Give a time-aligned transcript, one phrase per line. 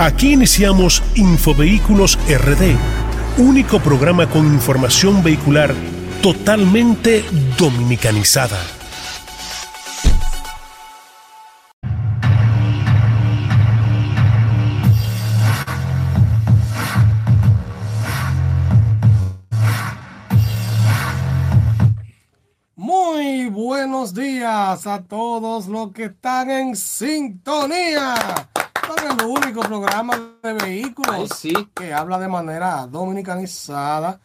[0.00, 2.76] Aquí iniciamos Infovehículos RD,
[3.36, 5.74] único programa con información vehicular
[6.22, 7.24] totalmente
[7.58, 8.60] dominicanizada.
[22.76, 28.14] Muy buenos días a todos los que están en sintonía
[28.96, 31.30] el único programa de vehículos
[31.74, 34.18] que habla de manera dominicanizada.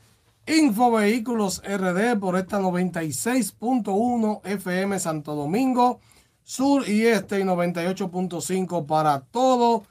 [0.46, 6.00] Infovehículos RD por esta 96.1 FM Santo Domingo,
[6.44, 9.84] Sur y Este y 98.5 para todo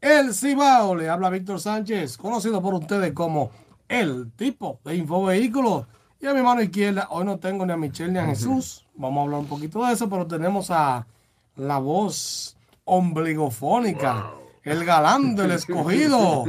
[0.00, 0.94] el Cibao.
[0.94, 3.50] Le habla Víctor Sánchez, conocido por ustedes como
[3.88, 5.86] el tipo de Infovehículos.
[6.20, 8.86] Y a mi mano izquierda, hoy no tengo ni a Michelle ni a Jesús.
[8.94, 11.06] Vamos a hablar un poquito de eso, pero tenemos a
[11.56, 12.57] la voz
[12.88, 14.32] ombligofónica.
[14.62, 16.44] El galán del escogido.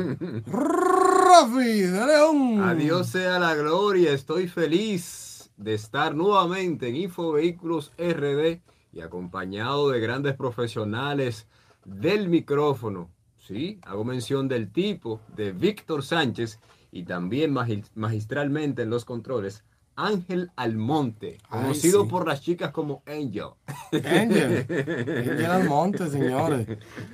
[0.47, 2.63] Rafi de León.
[2.63, 4.13] Adiós sea la gloria.
[4.13, 8.61] Estoy feliz de estar nuevamente en Info Vehículos RD
[8.93, 11.47] y acompañado de grandes profesionales
[11.85, 13.09] del micrófono.
[13.37, 16.59] Sí, hago mención del tipo de Víctor Sánchez
[16.91, 17.53] y también
[17.95, 19.63] magistralmente en los controles
[19.99, 23.49] Ángel Almonte, conocido por las chicas como Angel.
[23.91, 26.67] Angel, Ángel Almonte, señores.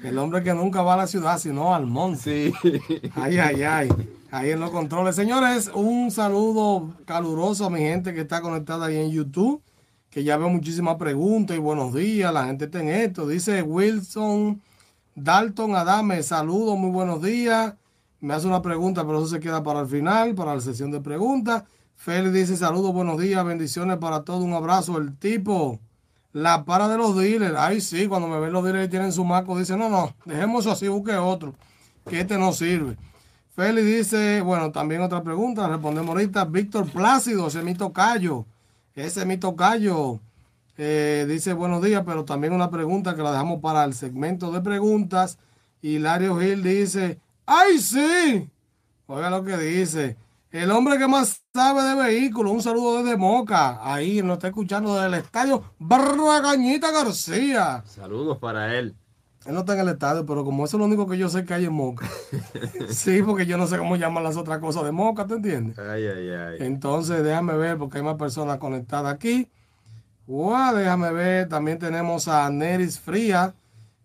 [0.04, 2.20] El hombre que nunca va a la ciudad, sino al monte.
[2.22, 2.54] Sí.
[3.16, 3.90] Ay, ay, ay.
[4.30, 5.16] Ahí en los controles.
[5.16, 9.64] Señores, un saludo caluroso a mi gente que está conectada ahí en YouTube,
[10.12, 12.32] que ya veo muchísimas preguntas y buenos días.
[12.32, 13.28] La gente está en esto.
[13.28, 14.62] Dice Wilson
[15.16, 17.74] Dalton Adame, saludos, muy buenos días.
[18.20, 21.00] Me hace una pregunta, pero eso se queda para el final, para la sesión de
[21.00, 21.64] preguntas.
[21.96, 24.98] Félix dice saludos, buenos días, bendiciones para todos, un abrazo.
[24.98, 25.80] El tipo,
[26.34, 27.56] la para de los dealers.
[27.58, 30.66] Ay, sí, cuando me ven los dealers y tienen su marco, dice, no, no, dejemos
[30.66, 31.56] eso así, busque otro,
[32.08, 32.98] que este no sirve.
[33.56, 36.44] Félix dice, bueno, también otra pregunta, respondemos ahorita.
[36.46, 38.46] Víctor Plácido, ese mito callo,
[38.94, 40.20] ese mito callo.
[40.78, 44.60] Eh, dice buenos días, pero también una pregunta que la dejamos para el segmento de
[44.60, 45.40] preguntas.
[45.82, 48.50] Hilario Gil dice, ¡ay sí!
[49.08, 50.18] Oiga lo que dice.
[50.56, 53.78] El hombre que más sabe de vehículos, un saludo desde Moca.
[53.82, 57.84] Ahí nos está escuchando desde el estadio Barragañita García.
[57.86, 58.96] Saludos para él.
[59.46, 61.44] Él no está en el estadio, pero como eso es lo único que yo sé
[61.44, 62.10] que hay en Moca.
[62.88, 65.78] sí, porque yo no sé cómo llaman las otras cosas de Moca, ¿te entiendes?
[65.78, 66.58] Ay, ay, ay.
[66.62, 69.50] Entonces, déjame ver, porque hay más personas conectadas aquí.
[70.26, 71.50] Wow, déjame ver.
[71.50, 73.54] También tenemos a Neris Fría.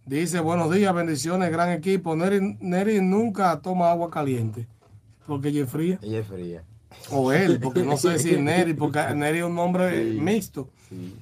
[0.04, 2.16] Dice, buenos días, bendiciones, gran equipo.
[2.16, 4.66] Neris, Neris nunca toma agua caliente.
[5.30, 5.96] Porque ella es fría.
[6.02, 6.64] Ella es fría.
[7.12, 10.70] O él, porque no sé si Neri, porque Neri es un nombre mixto,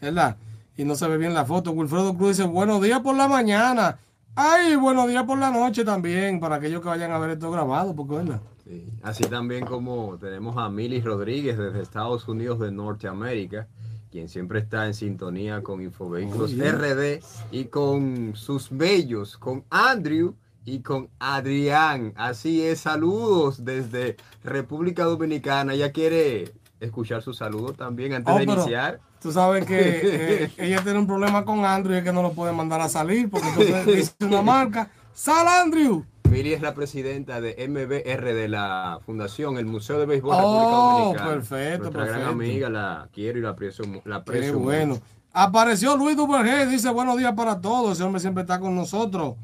[0.00, 0.38] ¿verdad?
[0.78, 1.72] Y no se ve bien la foto.
[1.72, 3.98] Wilfredo Cruz dice, buenos días por la mañana.
[4.34, 7.94] Ay, buenos días por la noche también, para aquellos que vayan a ver esto grabado,
[7.94, 8.40] porque verdad.
[8.64, 8.86] Sí.
[9.02, 13.68] Así también como tenemos a Mili Rodríguez desde Estados Unidos de Norteamérica,
[14.10, 17.20] quien siempre está en sintonía con Infovehículos RD
[17.50, 20.34] y con sus bellos, con Andrew
[20.74, 22.12] y con Adrián.
[22.16, 25.72] Así es, saludos desde República Dominicana.
[25.74, 29.00] Ella quiere escuchar sus saludos también antes de oh, iniciar.
[29.20, 29.78] Tú sabes que
[30.44, 32.88] eh, ella tiene un problema con Andrew y es que no lo puede mandar a
[32.88, 34.90] salir porque entonces dice una marca.
[35.14, 36.04] ¡Sal, Andrew!
[36.30, 40.76] Miri es la presidenta de MBR de la Fundación, el Museo de Béisbol oh, República
[40.76, 41.30] Dominicana.
[41.30, 43.84] perfecto, Nuestra gran amiga, la quiero y la aprecio.
[44.04, 45.00] La Qué bueno.
[45.32, 47.92] Apareció Luis Duvergé, dice buenos días para todos.
[47.92, 49.36] Ese hombre siempre está con nosotros.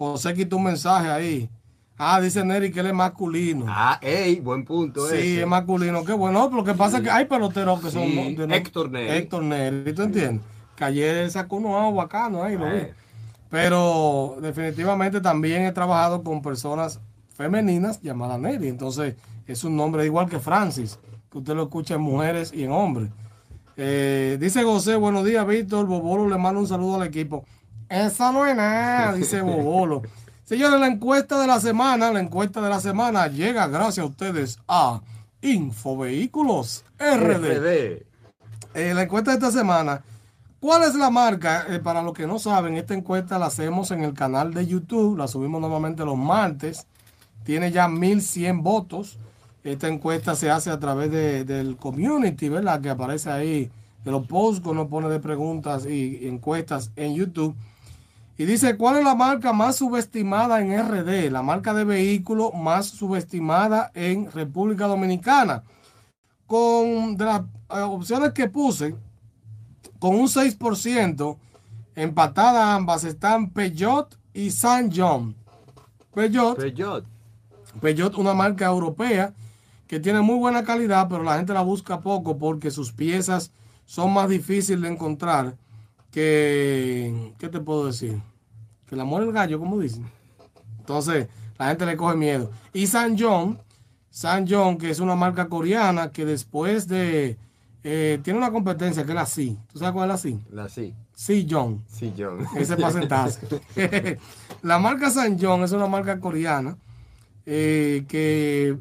[0.00, 1.50] José quitó un mensaje ahí.
[1.98, 3.66] Ah, dice Neri que él es masculino.
[3.68, 5.06] Ah, ey, buen punto.
[5.06, 6.02] Sí, es masculino.
[6.06, 6.48] Qué bueno.
[6.50, 8.04] Lo que pasa es que hay peloteros que son.
[8.50, 9.10] Héctor Neri.
[9.10, 10.42] Héctor Neri, ¿tú entiendes?
[10.74, 12.78] Que ayer sacó unos agua bacano ahí, lo vi.
[12.78, 12.94] Eh.
[13.50, 16.98] Pero definitivamente también he trabajado con personas
[17.34, 18.68] femeninas llamadas Neri.
[18.68, 20.98] Entonces, es un nombre igual que Francis,
[21.30, 23.10] que usted lo escucha en mujeres y en hombres.
[23.76, 25.84] Eh, dice José, buenos días, Víctor.
[25.84, 27.44] Bobolo le manda un saludo al equipo.
[27.90, 30.02] Esa no es nada, dice Bobolo.
[30.44, 34.60] Señores, la encuesta de la semana, la encuesta de la semana llega gracias a ustedes
[34.68, 35.00] a
[35.42, 38.04] Infovehículos RD.
[38.74, 40.04] Eh, la encuesta de esta semana,
[40.60, 41.66] ¿cuál es la marca?
[41.68, 45.18] Eh, para los que no saben, esta encuesta la hacemos en el canal de YouTube,
[45.18, 46.86] la subimos normalmente los martes,
[47.42, 49.18] tiene ya 1100 votos.
[49.64, 52.80] Esta encuesta se hace a través del community, ¿verdad?
[52.80, 53.70] Que aparece ahí,
[54.04, 57.56] de los posts que uno pone de preguntas y encuestas en YouTube.
[58.40, 61.30] Y dice, ¿cuál es la marca más subestimada en RD?
[61.30, 65.62] La marca de vehículo más subestimada en República Dominicana.
[66.46, 68.96] Con de las eh, opciones que puse,
[69.98, 71.36] con un 6%,
[71.94, 75.36] empatadas ambas están Peugeot y San John.
[76.14, 76.56] Peugeot.
[76.56, 77.04] Peugeot.
[77.78, 79.34] Peugeot, una marca europea
[79.86, 83.52] que tiene muy buena calidad, pero la gente la busca poco porque sus piezas
[83.84, 85.56] son más difíciles de encontrar
[86.10, 88.22] que, ¿qué te puedo decir?
[88.90, 90.04] Que la muere el gallo, como dicen.
[90.80, 91.28] Entonces,
[91.58, 92.50] la gente le coge miedo.
[92.72, 93.58] Y San John,
[94.10, 97.38] San John, que es una marca coreana que después de,
[97.84, 99.56] eh, tiene una competencia que es la C.
[99.72, 100.38] ¿Tú sabes cuál es la C?
[100.50, 100.94] La C.
[101.14, 101.84] Sí, John.
[101.86, 102.44] Sí, John.
[102.56, 103.40] Ese para sentarse.
[104.62, 106.76] la marca San John es una marca coreana
[107.46, 108.76] eh, que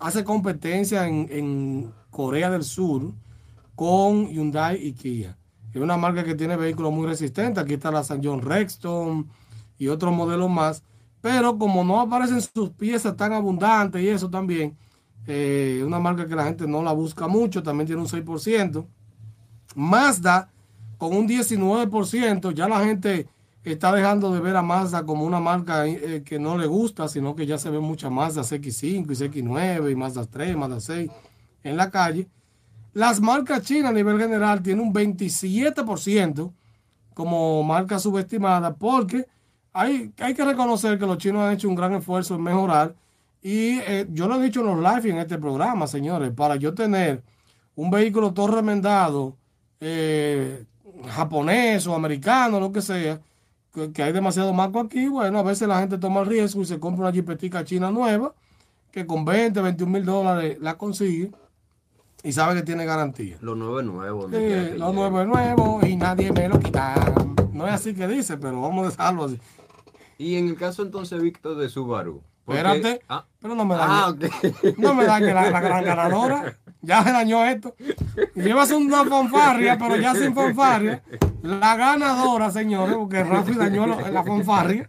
[0.00, 3.12] hace competencia en, Corea del Sur
[3.76, 5.36] con Hyundai y Kia.
[5.72, 7.62] Es una marca que tiene vehículos muy resistentes.
[7.62, 9.28] Aquí está la San John Rexton
[9.78, 10.82] y otros modelos más.
[11.20, 14.76] Pero como no aparecen sus piezas tan abundantes y eso también,
[15.26, 18.86] eh, una marca que la gente no la busca mucho, también tiene un 6%.
[19.74, 20.50] Mazda
[20.96, 23.28] con un 19%, ya la gente
[23.72, 27.34] está dejando de ver a Mazda como una marca eh, que no le gusta, sino
[27.34, 31.10] que ya se ve muchas Mazda X5 y X9 y Mazda 3, Mazda 6
[31.64, 32.28] en la calle.
[32.94, 36.52] Las marcas chinas a nivel general tienen un 27%
[37.14, 39.26] como marca subestimada porque
[39.78, 42.94] hay, hay que reconocer que los chinos han hecho un gran esfuerzo en mejorar
[43.40, 46.74] y eh, yo lo he dicho en los live en este programa, señores, para yo
[46.74, 47.22] tener
[47.76, 49.36] un vehículo todo remendado,
[49.80, 50.64] eh,
[51.10, 53.20] japonés o americano, lo que sea,
[53.94, 56.80] que, hay demasiado marco aquí, bueno, a veces la gente toma el riesgo y se
[56.80, 58.34] compra una jipetica china nueva,
[58.90, 61.30] que con 20, 21 mil dólares la consigue
[62.24, 63.36] y sabe que tiene garantía.
[63.40, 64.26] Lo nuevo es nuevo.
[64.26, 66.96] lo nuevo es nuevo y nadie me lo quita.
[67.52, 69.38] No es así que dice, pero vamos a dejarlo así.
[70.18, 72.22] Y en el caso entonces, Víctor, de Subaru.
[72.46, 73.24] Espérate, ah.
[73.40, 73.92] pero no me dañe.
[73.92, 74.14] Ah,
[74.78, 76.56] no me dañe la, la, gran ganadora.
[76.80, 77.74] Ya se dañó esto.
[78.34, 81.02] Llevas una fanfarria, pero ya sin fanfarria.
[81.42, 84.86] La ganadora, señores, porque Rafi dañó la fanfarria.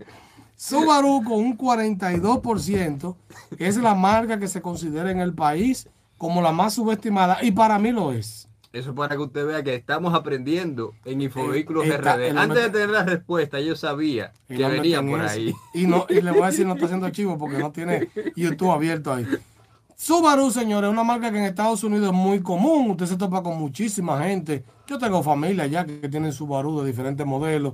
[0.55, 3.15] Subaru con un 42%
[3.57, 5.87] es la marca que se considera en el país
[6.17, 8.48] como la más subestimada y para mí lo es.
[8.71, 12.37] Eso para que usted vea que estamos aprendiendo en Infovehículos eh, RD.
[12.37, 15.55] Antes de tener la respuesta, yo sabía que venía por ahí.
[15.73, 18.71] Y, no, y le voy a decir, no está haciendo chivo porque no tiene YouTube
[18.71, 19.25] abierto ahí.
[19.95, 22.91] Subaru, señores, es una marca que en Estados Unidos es muy común.
[22.91, 24.63] Usted se topa con muchísima gente.
[24.87, 27.73] Yo tengo familia ya que tienen Subaru de diferentes modelos.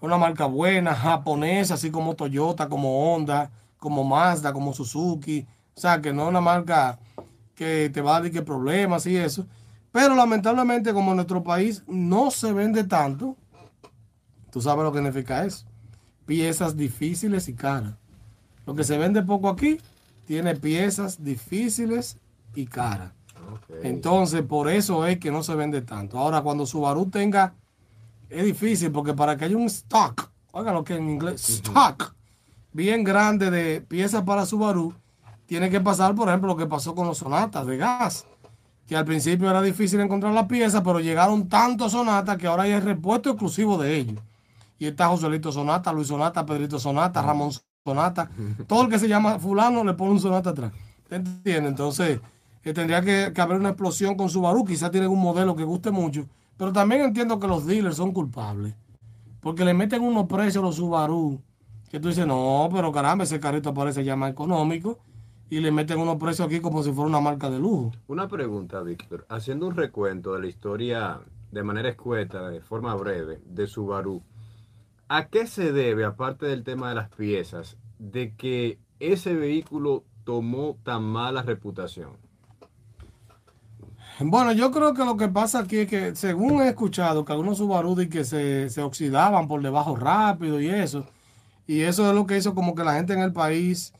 [0.00, 5.44] Una marca buena, japonesa, así como Toyota, como Honda, como Mazda, como Suzuki.
[5.74, 6.98] O sea, que no es una marca
[7.54, 9.46] que te va a dar que problemas y eso.
[9.96, 13.34] Pero lamentablemente, como en nuestro país no se vende tanto,
[14.50, 15.64] tú sabes lo que significa eso.
[16.26, 17.94] Piezas difíciles y caras.
[18.66, 19.80] Lo que se vende poco aquí
[20.26, 22.18] tiene piezas difíciles
[22.54, 23.12] y caras.
[23.82, 26.18] Entonces, por eso es que no se vende tanto.
[26.18, 27.54] Ahora, cuando Subaru tenga,
[28.28, 32.14] es difícil porque para que haya un stock, oigan lo que en inglés, stock,
[32.70, 34.92] bien grande de piezas para Subaru,
[35.46, 38.26] tiene que pasar, por ejemplo, lo que pasó con los sonatas de gas
[38.86, 42.72] que al principio era difícil encontrar la pieza, pero llegaron tantos sonatas que ahora hay
[42.72, 44.20] el repuesto exclusivo de ellos.
[44.78, 47.50] Y está Joselito Sonata, Luis Sonata, Pedrito Sonata, Ramón
[47.84, 48.30] Sonata.
[48.66, 50.72] Todo el que se llama fulano le pone un sonata atrás.
[51.10, 51.70] ¿Entiendes?
[51.70, 52.20] Entonces,
[52.62, 54.64] eh, tendría que, haber una explosión con Subaru.
[54.64, 56.26] Quizás tienen un modelo que guste mucho.
[56.56, 58.74] Pero también entiendo que los dealers son culpables.
[59.40, 61.40] Porque le meten unos precios a los Subaru.
[61.90, 64.98] Que tú dices, no, pero caramba, ese carrito parece ya más económico
[65.48, 67.92] y le meten unos precios aquí como si fuera una marca de lujo.
[68.08, 69.26] Una pregunta, Víctor.
[69.28, 71.20] Haciendo un recuento de la historia
[71.52, 74.22] de manera escueta, de forma breve, de Subaru,
[75.08, 80.76] ¿a qué se debe, aparte del tema de las piezas, de que ese vehículo tomó
[80.82, 82.10] tan mala reputación?
[84.18, 87.58] Bueno, yo creo que lo que pasa aquí es que, según he escuchado, que algunos
[87.58, 91.06] Subaru que se, se oxidaban por debajo rápido y eso,
[91.66, 93.92] y eso es lo que hizo como que la gente en el país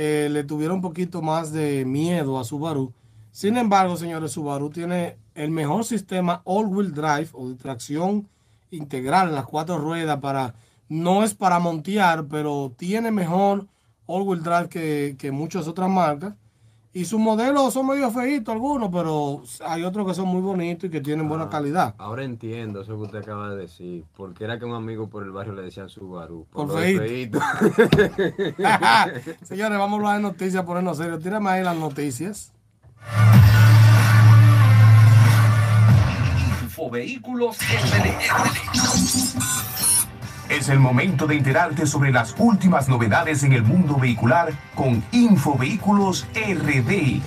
[0.00, 2.92] eh, le tuvieron un poquito más de miedo a Subaru.
[3.32, 8.28] Sin embargo, señores, Subaru tiene el mejor sistema all-wheel drive o de tracción
[8.70, 10.54] integral en las cuatro ruedas para,
[10.88, 13.66] no es para montear, pero tiene mejor
[14.06, 16.34] all-wheel drive que, que muchas otras marcas.
[16.98, 20.90] Y sus modelos son medio feitos algunos, pero hay otros que son muy bonitos y
[20.90, 21.94] que tienen buena ah, calidad.
[21.96, 24.04] Ahora entiendo eso que usted acaba de decir.
[24.16, 26.48] Porque era que un amigo por el barrio le decían Subaru.
[26.50, 27.38] Por, por feito.
[29.44, 31.20] Señores, vamos a hablar de noticias, ponernos serio.
[31.20, 32.52] Tírame ahí las noticias.
[36.64, 37.58] Infovehículos
[40.48, 46.26] es el momento de enterarte sobre las últimas novedades en el mundo vehicular con Infovehículos
[46.34, 47.20] RD.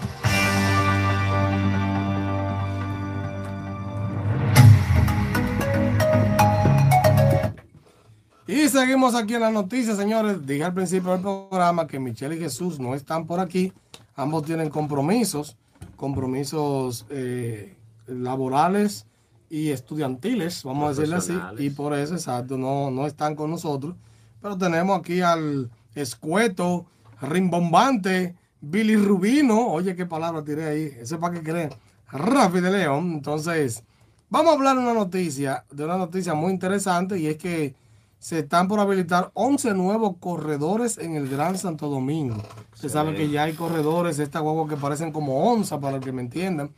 [8.48, 10.46] Y seguimos aquí en las noticias, señores.
[10.46, 13.72] Dije al principio del programa que Michelle y Jesús no están por aquí.
[14.16, 15.58] Ambos tienen compromisos,
[15.96, 17.76] compromisos eh,
[18.08, 19.06] laborales
[19.52, 21.38] y estudiantiles, vamos a decirle así.
[21.58, 23.96] Y por eso, exacto, no, no están con nosotros.
[24.42, 26.86] Pero tenemos aquí al escueto,
[27.20, 29.68] rimbombante, Billy Rubino.
[29.68, 30.84] Oye, qué palabra tiré ahí.
[30.98, 31.70] Eso es para que creen.
[32.10, 33.12] Rafi de León.
[33.12, 33.84] Entonces,
[34.30, 37.76] vamos a hablar de una noticia, de una noticia muy interesante y es que
[38.20, 42.42] se están por habilitar 11 nuevos corredores en el Gran Santo Domingo.
[42.74, 46.22] Se sabe que ya hay corredores, esta huevo que parecen como onza, para que me
[46.22, 46.72] entiendan.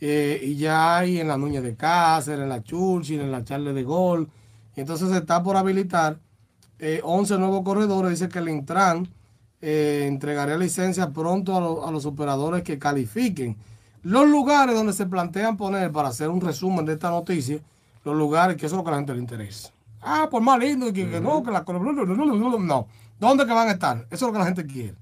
[0.00, 3.72] Eh, y ya hay en la Nuña de Cáceres, en la Churchill, en la Charle
[3.72, 4.28] de Gol.
[4.76, 6.18] Y entonces se está por habilitar
[7.02, 8.12] 11 eh, nuevos corredores.
[8.12, 9.08] Dice que el Intran
[9.60, 13.56] eh, entregaría licencia pronto a, a, los operadores que califiquen.
[14.02, 17.58] Los lugares donde se plantean poner, para hacer un resumen de esta noticia,
[18.04, 19.70] los lugares que eso es lo que a la gente le interesa.
[20.00, 21.64] Ah, pues más lindo, que, no, que la...
[21.66, 22.86] No,
[23.18, 24.06] ¿dónde que van a estar?
[24.10, 24.94] Eso es lo que la gente quiere.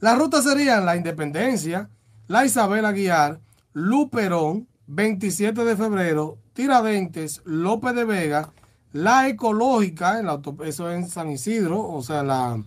[0.00, 1.88] Las rutas serían la Independencia,
[2.26, 3.38] la Isabel Aguiar,
[3.72, 8.50] Luperón, 27 de febrero, Tiradentes, López de Vega,
[8.92, 12.62] la Ecológica, en la eso en San Isidro, o sea, la,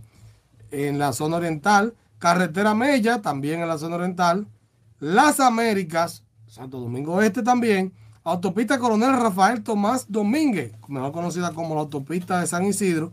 [0.72, 4.48] en la zona oriental, Carretera Mella, también en la zona oriental,
[5.00, 7.94] Las Américas, Santo Domingo Este también,
[8.24, 13.12] Autopista Coronel Rafael Tomás Domínguez, mejor conocida como la Autopista de San Isidro,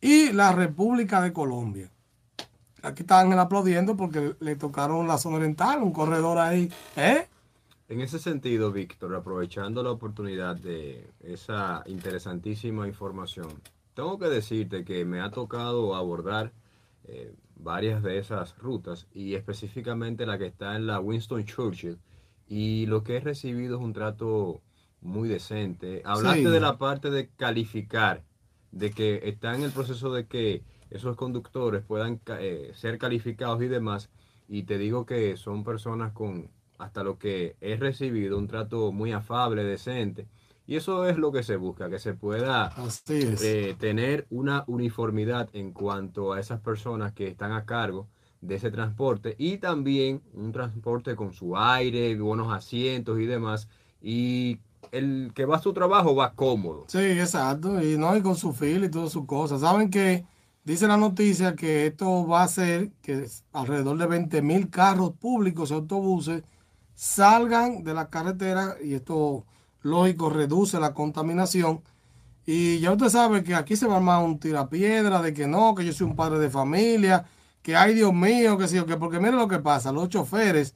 [0.00, 1.90] y la República de Colombia.
[2.84, 6.70] Aquí están aplaudiendo porque le tocaron la zona oriental, un corredor ahí.
[6.96, 7.26] ¿eh?
[7.88, 13.48] En ese sentido, Víctor, aprovechando la oportunidad de esa interesantísima información,
[13.94, 16.52] tengo que decirte que me ha tocado abordar
[17.04, 21.98] eh, varias de esas rutas y específicamente la que está en la Winston Churchill
[22.46, 24.60] y lo que he recibido es un trato
[25.00, 26.02] muy decente.
[26.04, 28.22] Hablaste de la parte de calificar,
[28.72, 30.62] de que está en el proceso de que
[30.94, 34.10] esos conductores puedan eh, ser calificados y demás.
[34.48, 36.48] Y te digo que son personas con,
[36.78, 40.28] hasta lo que he recibido, un trato muy afable, decente.
[40.66, 42.72] Y eso es lo que se busca, que se pueda
[43.08, 48.06] eh, tener una uniformidad en cuanto a esas personas que están a cargo
[48.40, 53.68] de ese transporte y también un transporte con su aire, buenos asientos y demás.
[54.00, 54.60] Y
[54.92, 56.84] el que va a su trabajo va cómodo.
[56.86, 57.82] Sí, exacto.
[57.82, 59.60] Y no, hay con su fila y todas sus cosas.
[59.60, 60.24] Saben que
[60.64, 65.70] dice la noticia que esto va a hacer que alrededor de 20 mil carros públicos
[65.70, 66.42] y autobuses
[66.94, 69.44] salgan de la carretera y esto,
[69.82, 71.82] lógico, reduce la contaminación.
[72.46, 75.74] Y ya usted sabe que aquí se va a armar un tirapiedra de que no,
[75.74, 77.24] que yo soy un padre de familia
[77.64, 80.74] que ay Dios mío, que sí, que porque mire lo que pasa, los choferes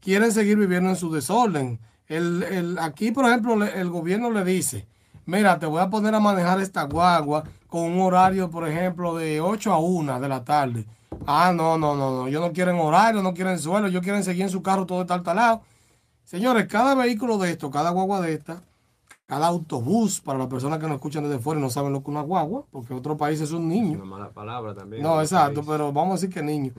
[0.00, 1.78] quieren seguir viviendo en su desorden.
[2.08, 4.88] El, aquí, por ejemplo, el gobierno le dice,
[5.24, 7.44] mira, te voy a poner a manejar esta guagua
[7.76, 10.86] con un horario, por ejemplo, de 8 a 1 de la tarde.
[11.26, 14.44] Ah, no, no, no, no, ellos no quieren horario, no quieren suelo, ellos quieren seguir
[14.44, 15.60] en su carro todo tal talado.
[16.24, 18.62] Señores, cada vehículo de esto, cada guagua de esta,
[19.26, 22.04] cada autobús, para las personas que nos escuchan desde fuera y no saben lo que
[22.04, 23.98] es una guagua, porque otro país es un niño.
[23.98, 25.02] Una mala palabra también.
[25.02, 26.72] No, exacto, pero vamos a decir que niño.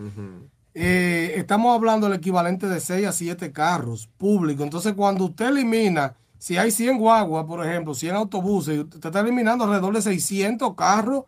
[0.73, 4.63] Eh, estamos hablando del equivalente de 6 a 7 carros públicos.
[4.63, 9.63] Entonces, cuando usted elimina, si hay 100 guaguas, por ejemplo, 100 autobuses, usted está eliminando
[9.63, 11.25] alrededor de 600 carros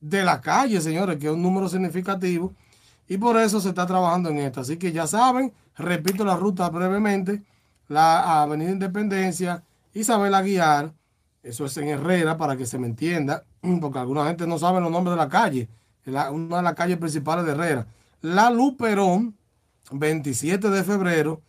[0.00, 2.52] de la calle, señores, que es un número significativo.
[3.08, 4.60] Y por eso se está trabajando en esto.
[4.60, 7.42] Así que ya saben, repito la ruta brevemente,
[7.88, 10.92] la Avenida Independencia, Isabel Aguiar,
[11.42, 13.44] eso es en Herrera para que se me entienda,
[13.80, 15.68] porque alguna gente no sabe los nombres de la calle,
[16.06, 17.86] una de las calles principales de Herrera.
[18.20, 19.36] La Luperón,
[19.90, 21.40] 27 de febrero,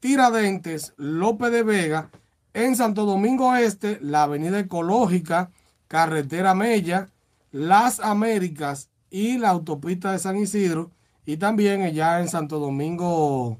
[0.00, 2.10] Tiradentes, López de Vega,
[2.56, 5.50] en Santo Domingo Este, la Avenida Ecológica,
[5.88, 7.10] Carretera Mella,
[7.52, 10.90] Las Américas y la autopista de San Isidro,
[11.26, 13.58] y también allá en Santo Domingo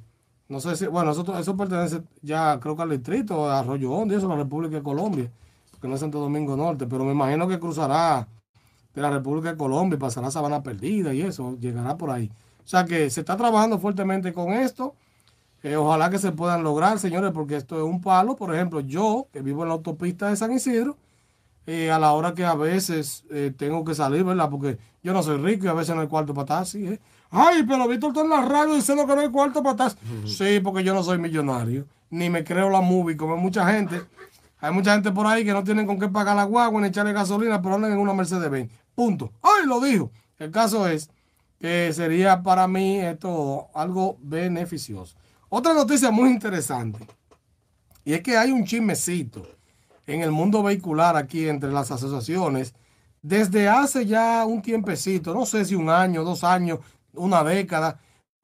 [0.49, 4.17] no sé si, bueno, eso, eso pertenece ya creo que al distrito, a Arroyo Hondo
[4.17, 5.31] eso, la República de Colombia,
[5.81, 8.29] que no es Santo Domingo Norte, pero me imagino que cruzará
[8.95, 12.31] de la República de Colombia y pasará Sabana Perdida y eso, llegará por ahí.
[12.65, 14.95] O sea que se está trabajando fuertemente con esto.
[15.63, 18.37] Eh, ojalá que se puedan lograr, señores, porque esto es un palo.
[18.37, 20.97] Por ejemplo, yo, que vivo en la autopista de San Isidro,
[21.67, 24.49] eh, a la hora que a veces eh, tengo que salir, ¿verdad?
[24.49, 27.01] Porque yo no soy rico y a veces no hay cuarto para taxi, ¿eh?
[27.31, 29.97] Ay, pero Víctor está en la radio diciendo que no hay cuarto para atrás.
[30.27, 34.01] Sí, porque yo no soy millonario, ni me creo la movie, como hay mucha gente.
[34.61, 37.13] Hay mucha gente por ahí que no tienen con qué pagar la guagua ni echarle
[37.13, 38.71] gasolina, pero andan en una Mercedes Benz.
[38.95, 39.33] Punto.
[39.43, 40.11] Ay, lo dijo.
[40.39, 41.11] El caso es
[41.61, 45.17] que sería para mí esto algo beneficioso.
[45.49, 47.07] Otra noticia muy interesante.
[48.05, 49.47] Y es que hay un chismecito
[50.07, 52.75] en el mundo vehicular aquí entre las asociaciones
[53.23, 56.79] desde hace ya un tiempecito, no sé si un año, dos años,
[57.12, 57.99] una década,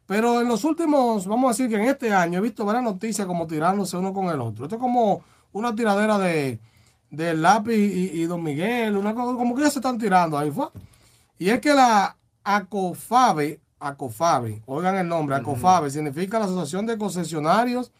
[0.07, 3.27] pero en los últimos, vamos a decir que en este año he visto varias noticias
[3.27, 4.65] como tirándose uno con el otro.
[4.65, 6.59] Esto es como una tiradera de,
[7.11, 10.67] de lápiz y, Don Miguel, una cosa como que ya se están tirando ahí fue.
[11.39, 17.93] Y es que la ACOFABE, ACOFABE, oigan el nombre, ACOFABE significa la Asociación de Concesionarios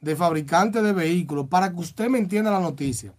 [0.00, 3.14] de Fabricantes de Vehículos, para que usted me entienda la noticia.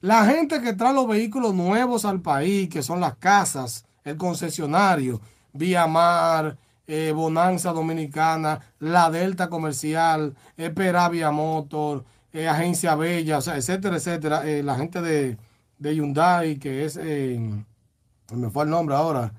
[0.00, 5.20] La gente que trae los vehículos nuevos al país, que son las casas, el concesionario,
[5.52, 10.34] Vía Mar, eh, Bonanza Dominicana, la Delta Comercial,
[10.74, 14.46] Peravia Motor, eh, Agencia Bella, o sea, etcétera, etcétera.
[14.46, 15.38] Eh, la gente de,
[15.78, 19.32] de, Hyundai, que es, me fue el nombre ahora,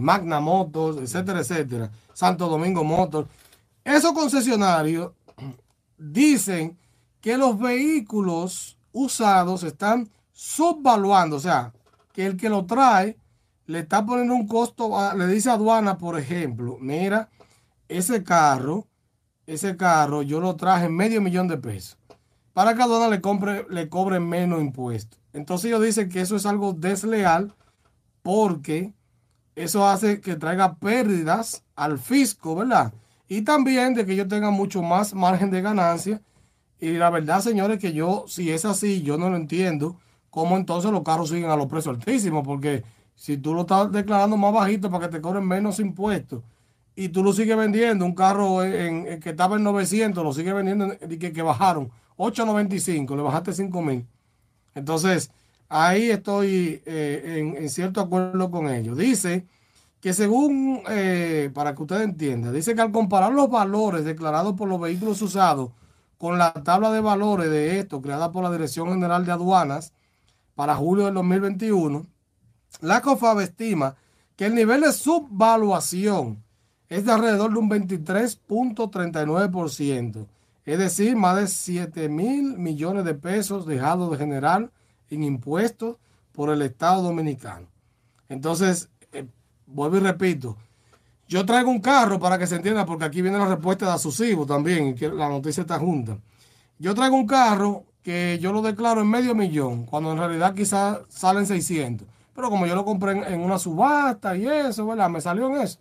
[0.00, 1.90] Magna Motors, etcétera, etcétera.
[2.12, 3.28] Santo Domingo Motors.
[3.84, 5.12] Esos concesionarios
[5.98, 6.78] dicen
[7.20, 11.72] que los vehículos usados están subvaluando, o sea,
[12.12, 13.16] que el que lo trae
[13.66, 17.28] le está poniendo un costo, le dice a aduana, por ejemplo, mira,
[17.88, 18.86] ese carro,
[19.46, 21.96] ese carro yo lo traje medio millón de pesos.
[22.52, 25.18] Para que aduana le, compre, le cobre menos impuestos.
[25.32, 27.54] Entonces ellos dicen que eso es algo desleal
[28.22, 28.92] porque
[29.54, 32.92] eso hace que traiga pérdidas al fisco, ¿verdad?
[33.28, 36.20] Y también de que ellos tengan mucho más margen de ganancia.
[36.80, 39.96] Y la verdad, señores, que yo, si es así, yo no lo entiendo,
[40.30, 42.82] cómo entonces los carros siguen a los precios altísimos, porque
[43.14, 46.42] si tú lo estás declarando más bajito para que te cobren menos impuestos
[46.96, 50.94] y tú lo sigues vendiendo, un carro en, que estaba en 900, lo sigues vendiendo
[51.08, 54.06] y que, que bajaron 8.95, le bajaste 5.000.
[54.74, 55.30] Entonces,
[55.72, 58.96] ahí estoy eh, en, cierto acuerdo con ellos.
[58.96, 59.46] Dice
[60.00, 64.68] que según, eh, para que usted entienda, dice que al comparar los valores declarados por
[64.68, 65.70] los vehículos usados
[66.18, 69.94] con la tabla de valores de esto creada por la Dirección General de Aduanas
[70.54, 72.06] para julio del 2021,
[72.80, 73.96] la COFAB estima
[74.36, 76.42] que el nivel de subvaluación
[76.88, 80.26] es de alrededor de un 23.39%,
[80.64, 84.70] es decir, más de 7 mil millones de pesos dejados de generar
[85.14, 85.96] en impuestos
[86.32, 87.66] por el Estado dominicano.
[88.28, 89.26] Entonces, eh,
[89.66, 90.56] vuelvo y repito,
[91.28, 94.46] yo traigo un carro para que se entienda, porque aquí viene la respuesta de Asusivo
[94.46, 96.18] también, que la noticia está junta.
[96.78, 100.98] Yo traigo un carro que yo lo declaro en medio millón, cuando en realidad quizás
[101.08, 102.06] salen 600.
[102.34, 105.08] Pero como yo lo compré en, una subasta y eso, ¿verdad?
[105.08, 105.78] Me salió en eso.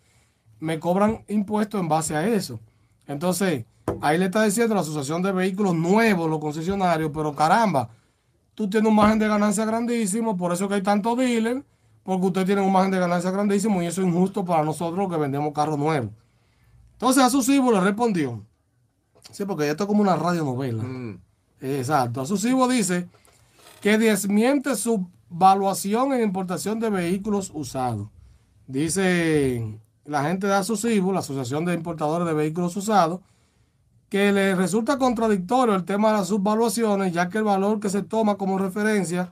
[0.59, 2.59] Me cobran impuestos en base a eso.
[3.07, 3.65] Entonces,
[4.01, 7.89] ahí le está diciendo la Asociación de Vehículos Nuevos, los concesionarios, pero caramba,
[8.61, 11.63] tú tienes un margen de ganancia grandísimo, por eso que hay tantos dealers,
[12.03, 15.17] porque usted tiene un margen de ganancia grandísimo y eso es injusto para nosotros que
[15.17, 16.11] vendemos carros nuevos.
[16.93, 18.45] Entonces a le respondió,
[19.31, 20.83] sí, porque esto es como una radionovela.
[20.83, 21.19] Mm.
[21.61, 23.07] Exacto, a dice
[23.81, 28.09] que desmiente su valuación en importación de vehículos usados.
[28.67, 33.21] Dice la gente de ASUSIBO, la Asociación de Importadores de Vehículos Usados,
[34.11, 38.03] que le resulta contradictorio el tema de las subvaluaciones, ya que el valor que se
[38.03, 39.31] toma como referencia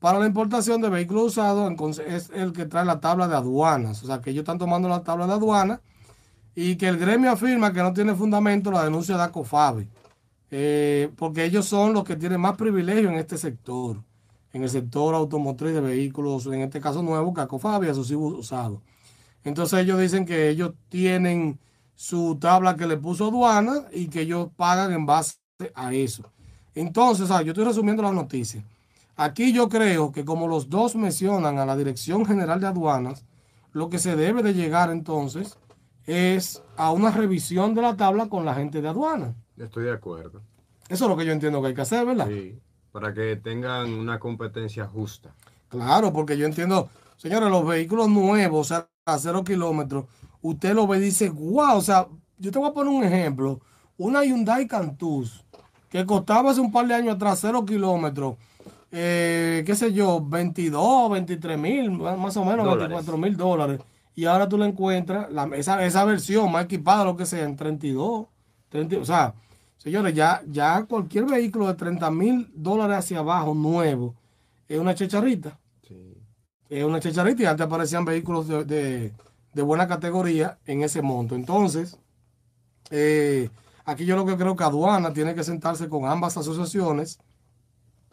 [0.00, 4.02] para la importación de vehículos usados es el que trae la tabla de aduanas.
[4.02, 5.80] O sea, que ellos están tomando la tabla de aduanas
[6.56, 9.88] y que el gremio afirma que no tiene fundamento la denuncia de ACOFABE,
[10.50, 13.98] eh, porque ellos son los que tienen más privilegio en este sector
[14.52, 18.80] en el sector automotriz de vehículos, en este caso nuevo, Cacofabia, sus usados.
[19.44, 21.60] Entonces ellos dicen que ellos tienen
[21.98, 25.34] su tabla que le puso aduana y que ellos pagan en base
[25.74, 26.22] a eso.
[26.76, 28.62] Entonces, yo estoy resumiendo la noticia.
[29.16, 33.24] Aquí yo creo que como los dos mencionan a la Dirección General de Aduanas,
[33.72, 35.58] lo que se debe de llegar entonces
[36.06, 39.34] es a una revisión de la tabla con la gente de aduana.
[39.56, 40.40] Estoy de acuerdo.
[40.88, 42.28] Eso es lo que yo entiendo que hay que hacer, ¿verdad?
[42.28, 42.60] Sí
[42.92, 45.34] para que tengan una competencia justa.
[45.68, 50.06] Claro, porque yo entiendo, señores, los vehículos nuevos, a cero kilómetros,
[50.42, 53.60] usted lo ve y dice, wow, o sea, yo te voy a poner un ejemplo,
[53.96, 55.44] una Hyundai Cantus,
[55.88, 58.36] que costaba hace un par de años atrás cero kilómetros,
[58.90, 63.80] eh, qué sé yo, 22, 23 mil, más o menos 24 mil dólares.
[64.14, 68.26] Y ahora tú la encuentras, esa, esa versión más equipada, lo que sea, en 32,
[68.68, 69.34] 30, o sea,
[69.78, 74.14] Señores, ya, ya cualquier vehículo de 30 mil dólares hacia abajo, nuevo,
[74.68, 75.58] es una checharrita.
[76.68, 79.12] Es una checharrita y antes aparecían vehículos de,
[79.54, 81.34] buena categoría en ese monto.
[81.34, 81.98] Entonces,
[82.90, 83.50] eh,
[83.84, 87.18] aquí yo lo que creo que aduana tiene que sentarse con ambas asociaciones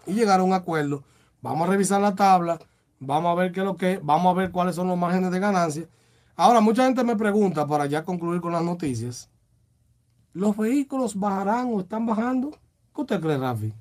[0.05, 1.03] y llegar a un acuerdo.
[1.41, 2.59] Vamos a revisar la tabla,
[2.99, 5.39] vamos a ver qué es lo que, vamos a ver cuáles son los márgenes de
[5.39, 5.87] ganancia.
[6.35, 9.29] Ahora, mucha gente me pregunta, para ya concluir con las noticias,
[10.35, 12.51] ¿Los vehículos bajarán o están bajando?
[12.93, 13.73] ¿Qué usted cree, Rafi?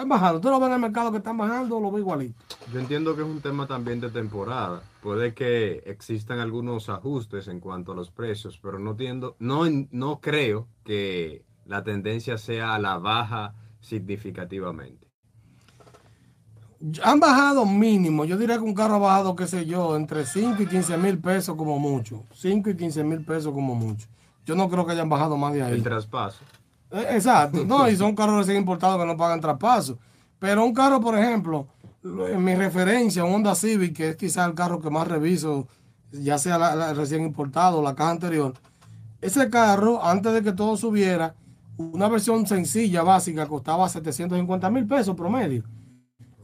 [0.00, 0.36] Están bajando.
[0.36, 2.42] Usted lo ve en el mercado que están bajando, lo ve igualito.
[2.72, 4.80] Yo entiendo que es un tema también de temporada.
[5.02, 10.20] Puede que existan algunos ajustes en cuanto a los precios, pero no, entiendo, no, no
[10.20, 15.06] creo que la tendencia sea a la baja significativamente.
[17.04, 18.24] Han bajado mínimo.
[18.24, 21.18] Yo diría que un carro ha bajado, qué sé yo, entre 5 y 15 mil
[21.18, 22.24] pesos como mucho.
[22.32, 24.08] 5 y 15 mil pesos como mucho.
[24.46, 25.74] Yo no creo que hayan bajado más de ahí.
[25.74, 26.38] El traspaso.
[26.90, 27.64] Eh, exacto.
[27.64, 29.98] No, y son carros recién importados que no pagan traspaso.
[30.38, 31.66] Pero un carro, por ejemplo,
[32.02, 35.68] en mi referencia, un Honda Civic, que es quizás el carro que más reviso,
[36.12, 38.54] ya sea la, recién importado o la caja anterior,
[39.20, 41.34] ese carro, antes de que todo subiera,
[41.76, 45.64] una versión sencilla, básica, costaba 750 mil pesos promedio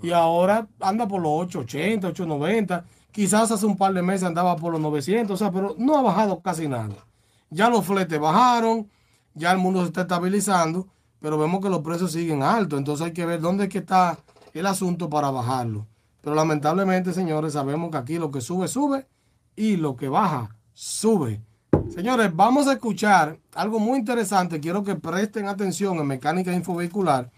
[0.03, 2.85] y ahora anda por los 880, 890.
[3.11, 6.03] Quizás hace un par de meses andaba por los 900, o sea, pero no ha
[6.03, 6.95] bajado casi nada.
[7.51, 8.89] Ya los fletes bajaron,
[9.37, 10.89] ya el mundo se está estabilizando,
[11.21, 14.19] pero vemos que los precios siguen altos, entonces hay que ver dónde es que está
[14.53, 15.87] el asunto para bajarlo.
[16.21, 19.07] Pero lamentablemente, señores, sabemos que aquí lo que sube, sube
[19.55, 21.41] y lo que baja, sube.
[21.95, 24.59] Señores, vamos a escuchar algo muy interesante.
[24.59, 27.31] Quiero que presten atención en mecánica infovehicular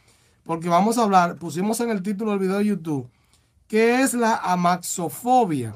[0.49, 3.11] porque vamos a hablar, pusimos en el título del video de YouTube,
[3.67, 5.75] ¿qué es la amaxofobia?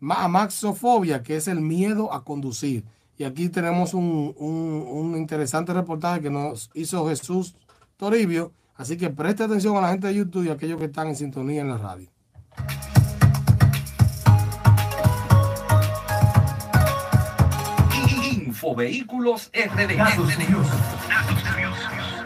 [0.00, 2.86] Amaxofobia, que es el miedo a conducir.
[3.18, 7.56] Y aquí tenemos un, un interesante reportaje que nos hizo Jesús
[7.96, 8.52] Toribio.
[8.76, 11.16] Así que preste atención a la gente de YouTube y a aquellos que están en
[11.16, 12.08] sintonía en la radio.
[18.46, 19.96] Infovehículos RD.
[19.96, 20.80] Datos curiosos.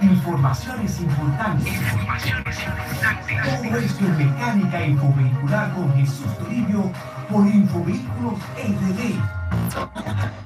[0.03, 1.73] Informaciones importantes.
[1.73, 3.63] Informaciones importantes.
[3.63, 6.93] Todo esto en mecánica infovehicular con Jesús Toribio
[7.31, 10.42] por Infovehículos RD.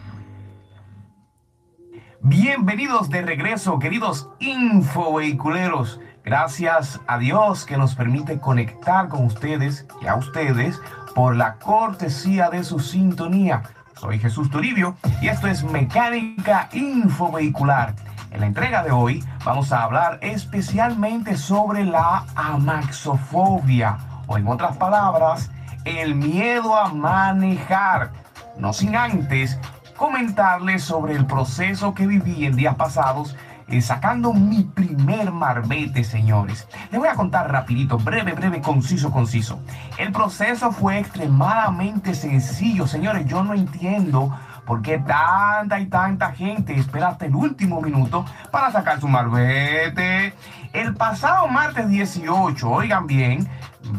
[2.28, 6.00] Bienvenidos de regreso, queridos infovehiculeros.
[6.24, 10.80] Gracias a Dios que nos permite conectar con ustedes y a ustedes
[11.14, 13.62] por la cortesía de su sintonía.
[13.94, 17.94] Soy Jesús Toribio y esto es Mecánica Infovehicular.
[18.32, 24.76] En la entrega de hoy vamos a hablar especialmente sobre la amaxofobia o en otras
[24.78, 25.48] palabras,
[25.84, 28.10] el miedo a manejar.
[28.58, 29.60] No sin antes
[29.96, 33.36] comentarles sobre el proceso que viví en días pasados
[33.68, 36.68] eh, sacando mi primer marbete, señores.
[36.92, 39.60] Les voy a contar rapidito, breve, breve, conciso, conciso.
[39.98, 43.26] El proceso fue extremadamente sencillo, señores.
[43.26, 44.32] Yo no entiendo
[44.64, 50.32] por qué tanta y tanta gente espera hasta el último minuto para sacar su marbete.
[50.72, 53.48] El pasado martes 18, oigan bien,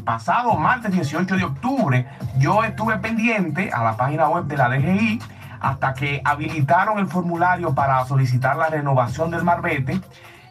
[0.06, 2.08] pasado martes 18 de octubre,
[2.38, 5.20] yo estuve pendiente a la página web de la DGI
[5.60, 10.00] hasta que habilitaron el formulario para solicitar la renovación del marbete.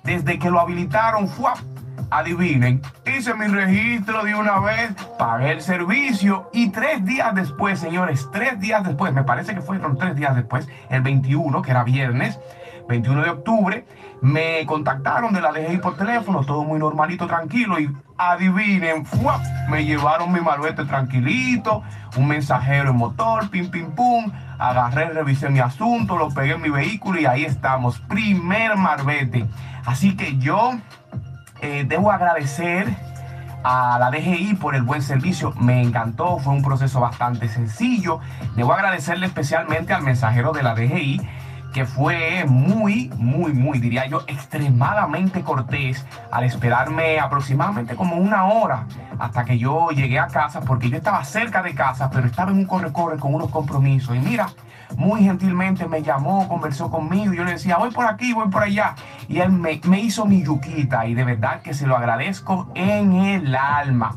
[0.03, 1.51] Desde que lo habilitaron, fue
[2.11, 8.29] adivinen, hice mi registro de una vez, pagué el servicio y tres días después, señores,
[8.33, 12.38] tres días después, me parece que fueron tres días después, el 21, que era viernes,
[12.88, 13.87] 21 de octubre,
[14.20, 19.05] me contactaron de la DGI por teléfono, todo muy normalito, tranquilo, y adivinen,
[19.68, 21.83] me llevaron mi marbete tranquilito,
[22.16, 26.70] un mensajero en motor, pim, pim, pum, agarré, revisé mi asunto, lo pegué en mi
[26.70, 29.46] vehículo y ahí estamos, primer marbete.
[29.85, 30.72] Así que yo
[31.61, 32.88] eh, debo agradecer
[33.62, 35.53] a la DGI por el buen servicio.
[35.59, 38.20] Me encantó, fue un proceso bastante sencillo.
[38.55, 41.20] Debo agradecerle especialmente al mensajero de la DGI
[41.77, 48.87] que fue muy, muy, muy, diría yo, extremadamente cortés al esperarme aproximadamente como una hora
[49.19, 52.57] hasta que yo llegué a casa, porque yo estaba cerca de casa, pero estaba en
[52.61, 54.17] un corre-corre con unos compromisos.
[54.17, 54.49] Y mira,
[54.97, 58.62] muy gentilmente me llamó, conversó conmigo, y yo le decía, voy por aquí, voy por
[58.62, 58.95] allá.
[59.29, 63.12] Y él me, me hizo mi yuquita y de verdad que se lo agradezco en
[63.12, 64.17] el alma.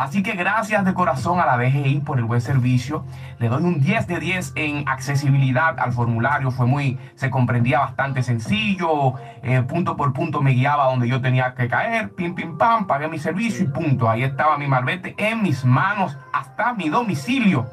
[0.00, 3.04] Así que gracias de corazón a la DGI por el buen servicio.
[3.38, 6.50] Le doy un 10 de 10 en accesibilidad al formulario.
[6.50, 9.12] Fue muy, se comprendía bastante sencillo.
[9.42, 12.14] Eh, punto por punto me guiaba donde yo tenía que caer.
[12.14, 14.08] Pim, pim, pam, pagué mi servicio y punto.
[14.08, 17.70] Ahí estaba mi marbete en mis manos hasta mi domicilio.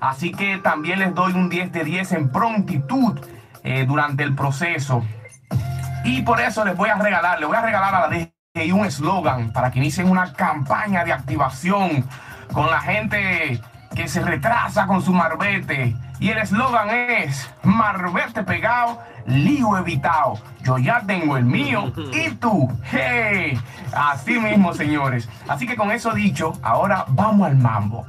[0.00, 3.20] Así que también les doy un 10 de 10 en prontitud
[3.62, 5.04] eh, durante el proceso.
[6.02, 8.72] Y por eso les voy a regalar, les voy a regalar a la DGI y
[8.72, 12.04] un eslogan para que inicien una campaña de activación
[12.52, 13.60] con la gente
[13.94, 15.96] que se retrasa con su marbete.
[16.20, 20.38] Y el eslogan es marbete pegado, lío evitado.
[20.62, 22.68] Yo ya tengo el mío y tú.
[22.90, 23.58] ¡Hey!
[23.92, 25.28] Así mismo, señores.
[25.48, 28.06] Así que con eso dicho, ahora vamos al mambo.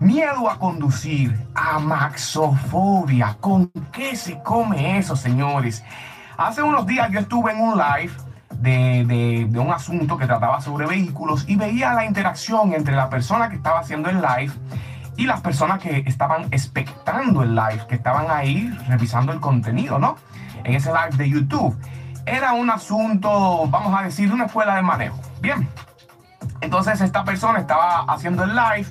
[0.00, 3.36] Miedo a conducir, amaxofobia.
[3.40, 5.84] ¿Con qué se come eso, señores?
[6.36, 8.12] Hace unos días yo estuve en un live
[8.58, 13.48] de, de, un asunto que trataba sobre vehículos y veía la interacción entre la persona
[13.48, 14.52] que estaba haciendo el live
[15.16, 20.16] y las personas que estaban expectando el live, que estaban ahí revisando el contenido, ¿no?
[20.64, 21.76] En ese live de YouTube.
[22.26, 25.18] Era un asunto, vamos a decir, de una escuela de manejo.
[25.40, 25.68] Bien.
[26.60, 28.86] Entonces esta persona estaba haciendo el live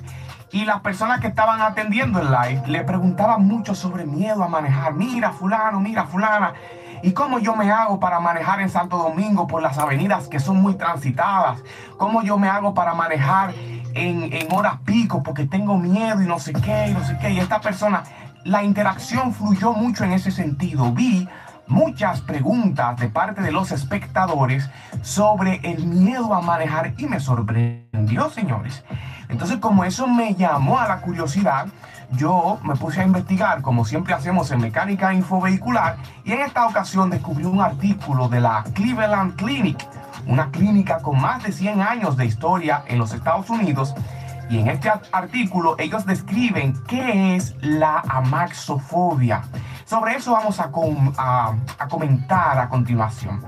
[0.50, 4.94] y las personas que estaban atendiendo el live le preguntaban mucho sobre miedo a manejar.
[4.94, 6.54] Mira, fulano, mira, fulana.
[7.02, 10.60] ¿Y cómo yo me hago para manejar en Santo Domingo por las avenidas que son
[10.60, 11.62] muy transitadas?
[11.96, 13.54] ¿Cómo yo me hago para manejar
[13.94, 17.30] en, en horas pico porque tengo miedo y no sé qué, y no sé qué?
[17.30, 18.02] Y esta persona,
[18.44, 20.92] la interacción fluyó mucho en ese sentido.
[20.92, 21.28] Vi
[21.68, 24.68] muchas preguntas de parte de los espectadores
[25.02, 28.84] sobre el miedo a manejar y me sorprendió, señores.
[29.28, 31.66] Entonces, como eso me llamó a la curiosidad,
[32.12, 37.10] yo me puse a investigar, como siempre hacemos en mecánica infovehicular, y en esta ocasión
[37.10, 39.86] descubrí un artículo de la Cleveland Clinic,
[40.26, 43.94] una clínica con más de 100 años de historia en los Estados Unidos.
[44.50, 49.42] Y en este artículo ellos describen qué es la amaxofobia.
[49.84, 50.70] Sobre eso vamos a,
[51.78, 53.42] a comentar a continuación.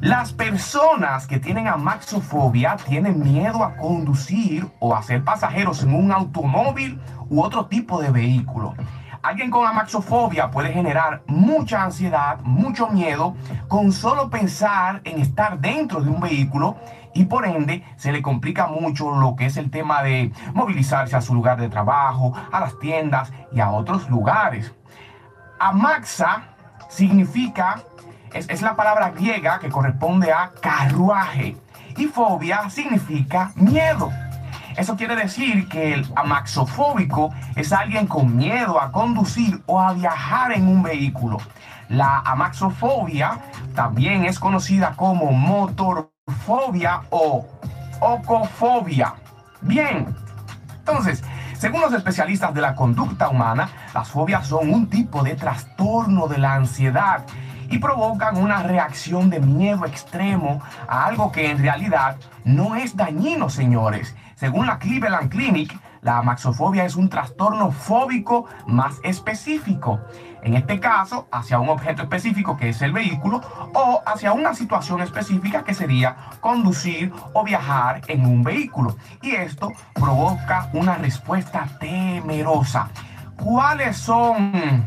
[0.00, 6.12] Las personas que tienen amaxofobia tienen miedo a conducir o a ser pasajeros en un
[6.12, 8.74] automóvil u otro tipo de vehículo.
[9.22, 13.34] Alguien con amaxofobia puede generar mucha ansiedad, mucho miedo
[13.66, 16.76] con solo pensar en estar dentro de un vehículo
[17.12, 21.20] y por ende se le complica mucho lo que es el tema de movilizarse a
[21.20, 24.72] su lugar de trabajo, a las tiendas y a otros lugares.
[25.58, 26.54] Amaxa
[26.88, 27.82] significa
[28.32, 31.56] es, la palabra griega que corresponde a carruaje
[31.96, 34.10] y fobia significa miedo.
[34.76, 40.52] Eso quiere decir que el amaxofóbico es alguien con miedo a conducir o a viajar
[40.52, 41.38] en un vehículo.
[41.88, 43.38] La amaxofobia
[43.74, 47.46] también es conocida como motorfobia o
[48.00, 49.14] ocofobia.
[49.62, 50.14] Bien,
[50.78, 51.24] entonces,
[51.58, 56.38] según los especialistas de la conducta humana, las fobias son un tipo de trastorno de
[56.38, 57.24] la ansiedad
[57.68, 63.50] y provocan una reacción de miedo extremo a algo que en realidad no es dañino,
[63.50, 64.14] señores.
[64.36, 70.00] Según la Cleveland Clinic, la maxofobia es un trastorno fóbico más específico.
[70.42, 73.40] En este caso, hacia un objeto específico que es el vehículo
[73.74, 78.96] o hacia una situación específica que sería conducir o viajar en un vehículo.
[79.20, 82.88] Y esto provoca una respuesta temerosa.
[83.36, 84.84] ¿Cuáles son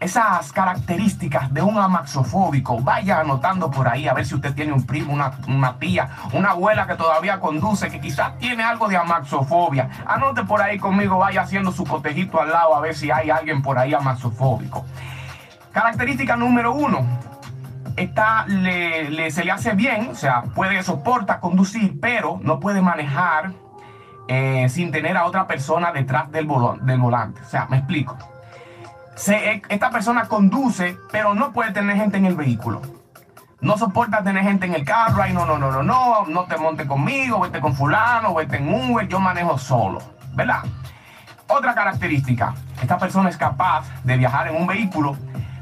[0.00, 4.86] esas características de un amaxofóbico, vaya anotando por ahí a ver si usted tiene un
[4.86, 9.90] primo, una, tía, una abuela que todavía conduce, que quizás tiene algo de amaxofobia.
[10.06, 13.60] Anote por ahí conmigo, vaya haciendo su cotejito al lado a ver si hay alguien
[13.60, 14.84] por ahí amaxofóbico.
[15.72, 17.04] Característica número uno,
[17.96, 23.52] está, le, se le hace bien, o sea, puede, soporta conducir, pero no puede manejar
[24.28, 26.48] eh, sin tener a otra persona detrás del,
[26.82, 27.40] del volante.
[27.42, 28.16] O sea, me explico
[29.26, 32.82] eh, esta persona conduce, pero no puede tener gente en el vehículo.
[33.60, 35.22] No soporta tener gente en el carro.
[35.22, 38.72] Ay, no, no, no, no, no, no te monte conmigo, vete con fulano, vete en
[38.72, 39.98] Uber, yo manejo solo,
[40.34, 40.62] ¿verdad?
[41.48, 45.16] Otra característica, esta persona es capaz de viajar en un vehículo,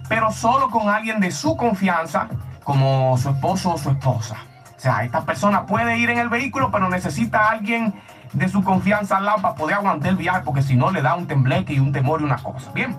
[0.08, 2.28] pero solo con alguien de su confianza,
[2.64, 4.36] como su esposo o su esposa.
[4.76, 7.94] O sea, esta persona puede ir en el vehículo, pero necesita a alguien
[8.32, 11.14] de su confianza al lado para poder aguantar el viaje, porque si no le da
[11.14, 12.70] un tembleque y un temor y una cosa.
[12.72, 12.96] Bien,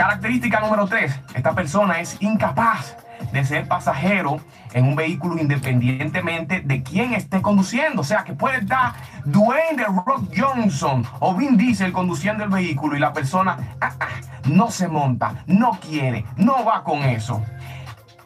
[0.00, 1.20] Característica número 3.
[1.34, 2.96] Esta persona es incapaz
[3.32, 4.40] de ser pasajero
[4.72, 8.00] en un vehículo independientemente de quién esté conduciendo.
[8.00, 8.94] O sea, que puede estar
[9.26, 14.06] Dwayne The Rock Johnson o Vin Diesel conduciendo el vehículo y la persona ah, ah,
[14.44, 17.44] no se monta, no quiere, no va con eso.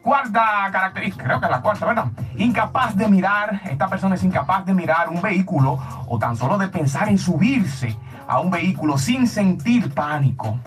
[0.00, 2.06] Cuarta característica, creo que es la cuarta, ¿verdad?
[2.36, 6.68] Incapaz de mirar, esta persona es incapaz de mirar un vehículo o tan solo de
[6.68, 7.96] pensar en subirse
[8.28, 10.60] a un vehículo sin sentir pánico.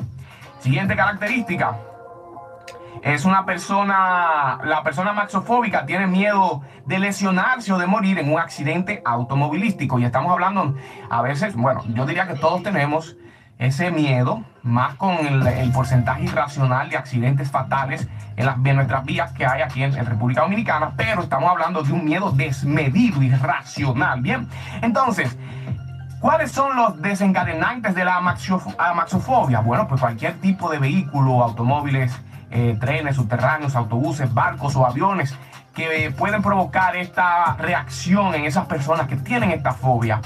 [0.59, 1.77] Siguiente característica.
[3.03, 8.39] Es una persona, la persona maxofóbica tiene miedo de lesionarse o de morir en un
[8.39, 9.99] accidente automovilístico.
[9.99, 10.75] Y estamos hablando
[11.09, 13.15] a veces, bueno, yo diría que todos tenemos
[13.59, 19.45] ese miedo, más con el, porcentaje irracional de accidentes fatales en, las, nuestras vías que
[19.45, 24.21] hay aquí en, en, República Dominicana, pero estamos hablando de un miedo desmedido, irracional.
[24.21, 24.47] Bien,
[24.81, 25.37] entonces,
[26.27, 29.61] ¿Cuáles son los desencadenantes de la amaxofobia?
[29.61, 32.11] Bueno, pues cualquier tipo de vehículo, automóviles,
[32.51, 35.33] eh, trenes, subterráneos, autobuses, barcos o aviones
[35.73, 40.19] que pueden provocar esta reacción en esas personas que tienen esta fobia.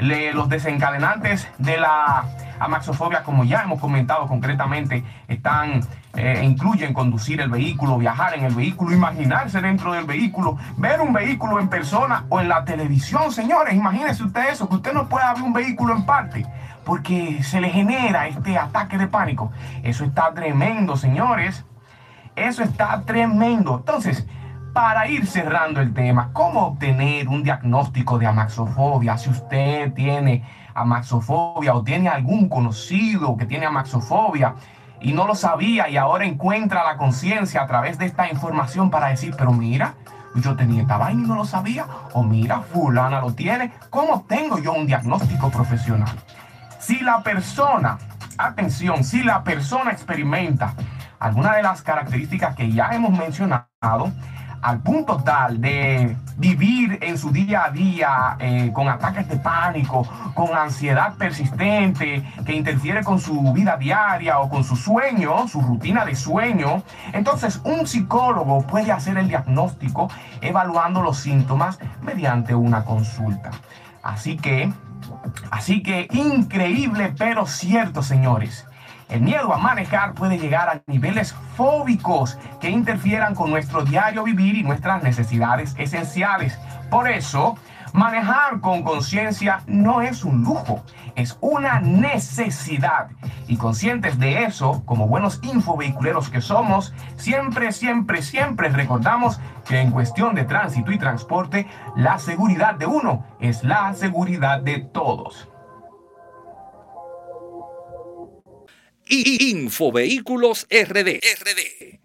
[0.00, 2.24] los desencadenantes de la
[2.58, 5.80] Amaxofobia, como ya hemos comentado concretamente, están,
[6.14, 11.12] eh, incluyen conducir el vehículo, viajar en el vehículo, imaginarse dentro del vehículo, ver un
[11.12, 13.74] vehículo en persona o en la televisión, señores.
[13.74, 16.46] Imagínense usted eso, que usted no pueda ver un vehículo en parte
[16.84, 19.50] porque se le genera este ataque de pánico.
[19.82, 21.64] Eso está tremendo, señores.
[22.36, 23.76] Eso está tremendo.
[23.78, 24.26] Entonces,
[24.72, 29.16] para ir cerrando el tema, ¿cómo obtener un diagnóstico de amaxofobia?
[29.16, 34.54] Si usted tiene amaxofobia o tiene algún conocido que tiene amaxofobia
[35.00, 39.08] y no lo sabía y ahora encuentra la conciencia a través de esta información para
[39.08, 39.94] decir, pero mira,
[40.34, 44.58] yo tenía esta vaina y no lo sabía, o mira, fulana lo tiene, ¿cómo tengo
[44.58, 46.16] yo un diagnóstico profesional?
[46.80, 47.98] Si la persona,
[48.36, 50.74] atención, si la persona experimenta
[51.20, 54.12] alguna de las características que ya hemos mencionado,
[54.64, 60.08] al punto tal de vivir en su día a día eh, con ataques de pánico,
[60.32, 66.06] con ansiedad persistente que interfiere con su vida diaria o con su sueño, su rutina
[66.06, 73.50] de sueño, entonces un psicólogo puede hacer el diagnóstico evaluando los síntomas mediante una consulta.
[74.02, 74.72] Así que,
[75.50, 78.66] así que increíble pero cierto, señores.
[79.08, 84.56] El miedo a manejar puede llegar a niveles fóbicos que interfieran con nuestro diario vivir
[84.56, 86.58] y nuestras necesidades esenciales.
[86.90, 87.56] Por eso,
[87.92, 90.82] manejar con conciencia no es un lujo,
[91.14, 93.08] es una necesidad.
[93.46, 99.90] Y conscientes de eso, como buenos infovehiculeros que somos, siempre, siempre, siempre recordamos que en
[99.90, 105.48] cuestión de tránsito y transporte, la seguridad de uno es la seguridad de todos.
[109.06, 111.20] Infovehículos RD.
[111.20, 112.00] RD.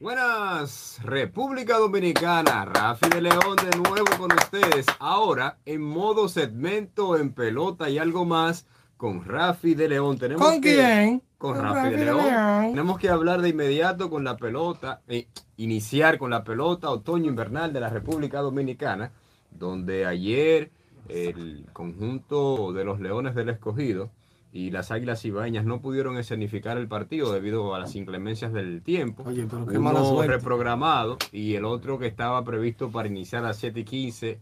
[0.00, 7.32] Buenas, República Dominicana, Rafi de León de nuevo con ustedes, ahora en modo segmento en
[7.32, 10.18] pelota y algo más con Rafi de León.
[10.18, 11.22] Tenemos ¿Con quién?
[11.38, 12.70] Con, Rafi, de, León.
[12.70, 17.80] Tenemos que hablar de inmediato con la pelota, eh, iniciar con la pelota otoño-invernal de
[17.80, 19.12] la República Dominicana
[19.58, 20.70] donde ayer
[21.08, 24.10] el conjunto de los Leones del Escogido
[24.52, 29.24] y las Águilas Ibañas no pudieron escenificar el partido debido a las inclemencias del tiempo.
[29.26, 33.58] Oye, pero qué Uno reprogramado y el otro que estaba previsto para iniciar a las
[33.58, 34.40] 7 y 15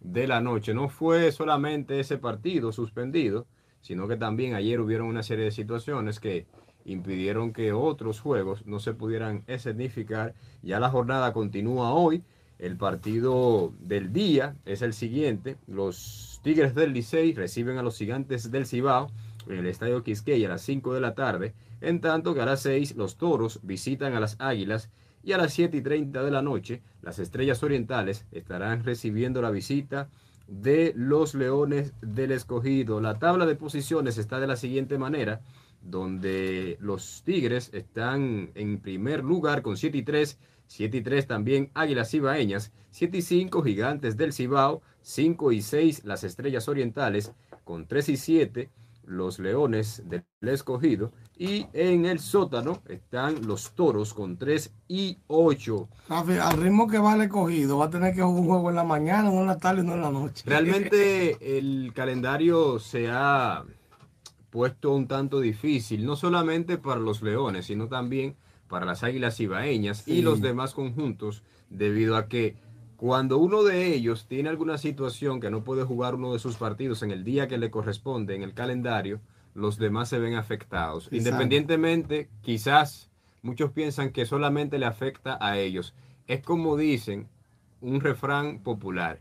[0.00, 0.74] de la noche.
[0.74, 3.46] No fue solamente ese partido suspendido,
[3.82, 6.46] sino que también ayer hubieron una serie de situaciones que
[6.84, 10.34] impidieron que otros juegos no se pudieran escenificar.
[10.62, 12.24] Ya la jornada continúa hoy
[12.62, 15.56] el partido del día es el siguiente.
[15.66, 19.10] Los Tigres del Licey reciben a los Gigantes del Cibao
[19.48, 21.54] en el Estadio Quisqueya a las 5 de la tarde.
[21.80, 24.90] En tanto que a las 6 los Toros visitan a las Águilas
[25.24, 29.50] y a las 7 y 30 de la noche las Estrellas Orientales estarán recibiendo la
[29.50, 30.08] visita
[30.46, 33.00] de los Leones del Escogido.
[33.00, 35.40] La tabla de posiciones está de la siguiente manera,
[35.82, 40.38] donde los Tigres están en primer lugar con 7 y 3
[40.72, 46.04] 7 y 3 también Águilas Cibaeñas, 7 y 5 Gigantes del Cibao, 5 y 6
[46.04, 47.32] las Estrellas Orientales,
[47.64, 48.70] con 3 y 7
[49.04, 55.88] los Leones del Escogido y en el sótano están los Toros con 3 y 8.
[56.08, 58.84] al ritmo que va el escogido, va a tener que jugar un juego en la
[58.84, 60.42] mañana, no en la tarde, no en la noche.
[60.46, 63.62] Realmente el calendario se ha
[64.48, 70.06] puesto un tanto difícil, no solamente para los Leones, sino también para las Águilas Ibaeñas
[70.08, 72.56] y los demás conjuntos, debido a que
[72.96, 77.02] cuando uno de ellos tiene alguna situación que no puede jugar uno de sus partidos
[77.02, 79.20] en el día que le corresponde en el calendario,
[79.54, 81.08] los demás se ven afectados.
[81.10, 83.10] Independientemente, quizás
[83.42, 85.94] muchos piensan que solamente le afecta a ellos.
[86.26, 87.28] Es como dicen
[87.80, 89.20] un refrán popular.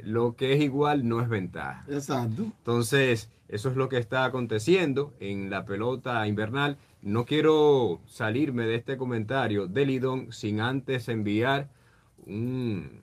[0.00, 1.84] Lo que es igual no es ventaja.
[1.88, 2.44] Exacto.
[2.44, 6.78] Entonces, eso es lo que está aconteciendo en la pelota invernal.
[7.02, 11.68] No quiero salirme de este comentario de Lidón sin antes enviar
[12.26, 13.02] un,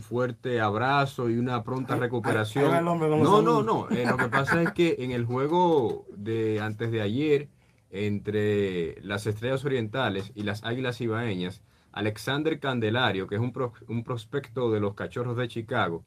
[0.00, 2.84] fuerte abrazo y una pronta recuperación.
[2.84, 3.90] no, no, no.
[3.90, 7.48] Eh, lo que pasa es que en el juego de antes de ayer
[7.90, 13.52] entre las Estrellas Orientales y las Águilas Ibaeñas, Alexander Candelario, que es un,
[13.86, 16.04] un prospecto de los Cachorros de Chicago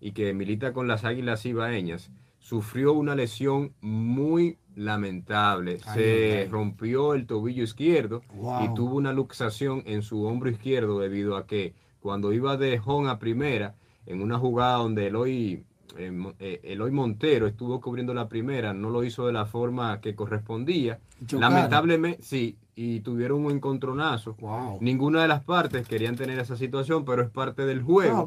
[0.00, 2.10] y que milita con las Águilas Ibaeñas,
[2.46, 5.80] sufrió una lesión muy lamentable.
[5.80, 8.22] Se rompió el tobillo izquierdo
[8.62, 13.10] y tuvo una luxación en su hombro izquierdo debido a que cuando iba de home
[13.10, 13.74] a primera,
[14.06, 15.64] en una jugada donde Eloy
[15.98, 21.00] eh, Eloy Montero estuvo cubriendo la primera, no lo hizo de la forma que correspondía.
[21.32, 24.36] Lamentablemente, sí, y tuvieron un encontronazo.
[24.80, 28.18] Ninguna de las partes querían tener esa situación, pero es parte del juego.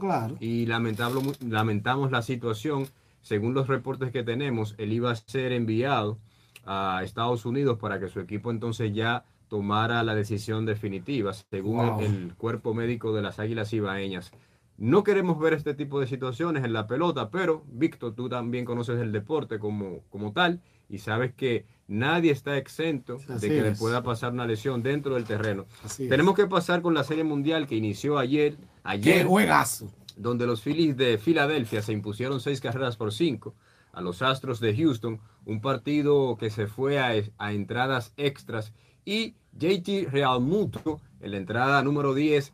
[0.42, 2.88] Y lamentamos la situación.
[3.22, 6.18] Según los reportes que tenemos, él iba a ser enviado
[6.66, 12.34] a Estados Unidos para que su equipo entonces ya tomara la decisión definitiva, según el,
[12.36, 14.32] cuerpo médico de las Águilas Ibaeñas.
[14.78, 19.00] No queremos ver este tipo de situaciones en la pelota, pero Víctor, tú también conoces
[19.02, 24.04] el deporte como, como tal y sabes que nadie está exento de que le pueda
[24.04, 25.66] pasar una lesión dentro del terreno.
[25.98, 28.56] Tenemos que pasar con la Serie Mundial que inició ayer.
[28.84, 29.92] Ayer, juegazo!
[30.20, 33.56] Donde los Phillies de Filadelfia se impusieron seis carreras por cinco
[33.94, 35.22] a los Astros de Houston.
[35.46, 38.74] Un partido que se fue a, entradas extras.
[39.06, 42.52] Y JT Realmuto, en la entrada número 10,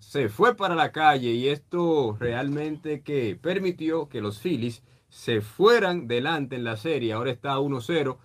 [0.00, 6.08] se fue para la calle y esto realmente que permitió que los Phillies se fueran
[6.08, 7.12] delante en la serie.
[7.12, 8.18] Ahora está 1-0.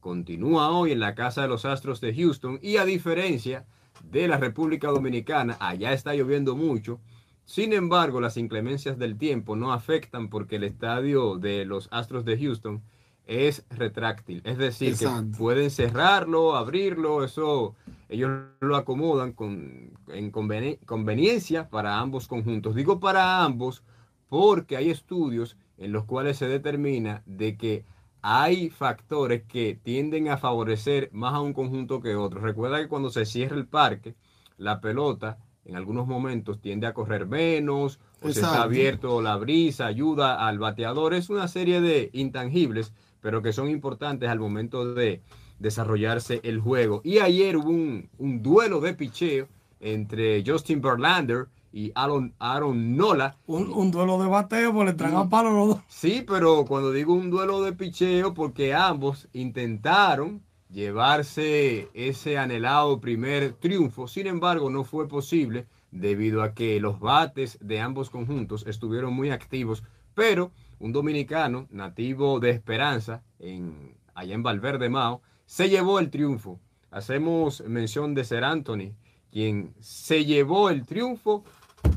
[0.00, 3.64] Continúa hoy en la casa de los Astros de Houston y a diferencia
[4.02, 7.00] de la República Dominicana, allá está lloviendo mucho.
[7.44, 12.38] Sin embargo, las inclemencias del tiempo no afectan porque el estadio de los Astros de
[12.38, 12.82] Houston
[13.26, 14.42] es retráctil.
[14.44, 17.74] Es decir, que pueden cerrarlo, abrirlo, eso
[18.08, 18.30] ellos
[18.60, 22.74] lo acomodan con, en conveniencia para ambos conjuntos.
[22.74, 23.82] Digo para ambos
[24.28, 27.84] porque hay estudios en los cuales se determina de que
[28.22, 32.40] hay factores que tienden a favorecer más a un conjunto que otro.
[32.40, 34.14] Recuerda que cuando se cierra el parque,
[34.56, 39.86] la pelota en algunos momentos tiende a correr menos, o se está abierto la brisa,
[39.86, 41.14] ayuda al bateador.
[41.14, 45.22] Es una serie de intangibles, pero que son importantes al momento de
[45.58, 47.00] desarrollarse el juego.
[47.04, 49.48] Y ayer hubo un, duelo de picheo
[49.80, 53.36] entre Justin Verlander y Aaron, Aaron Nola.
[53.46, 55.78] Un, duelo de bateo, porque le traen a palo los dos.
[55.88, 60.42] Sí, pero cuando digo un duelo de picheo, porque ambos intentaron
[60.74, 64.08] llevarse ese anhelado primer triunfo.
[64.08, 69.30] Sin embargo, no fue posible debido a que los bates de ambos conjuntos estuvieron muy
[69.30, 70.50] activos, pero
[70.80, 76.58] un dominicano nativo de Esperanza, en, allá en Valverde Mao, se llevó el triunfo.
[76.90, 78.92] Hacemos mención de Ser Anthony,
[79.30, 81.44] quien se llevó el triunfo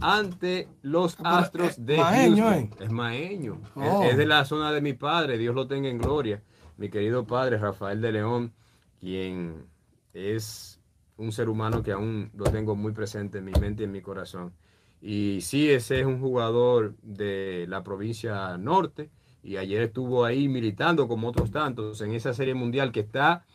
[0.02, 2.54] ante los Astros de Houston.
[2.54, 2.70] Eh.
[2.80, 3.60] Es maeño.
[3.76, 4.04] Oh.
[4.04, 6.44] Es, de la zona de mi padre, Dios lo tenga en gloria.
[6.78, 8.54] Mi querido padre Rafael de León,
[9.00, 9.66] quien
[10.14, 10.80] es
[11.18, 14.02] un ser humano que aún lo tengo muy presente en mi mente y en mi
[14.02, 14.54] corazón.
[15.02, 19.10] Y sí, ese es un jugador de la provincia norte,
[19.44, 23.46] y ayer estuvo ahí militando como otros tantos en esa serie mundial que está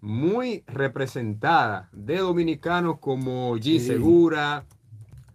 [0.00, 3.78] muy representada de dominicanos como G.
[3.78, 4.64] Segura,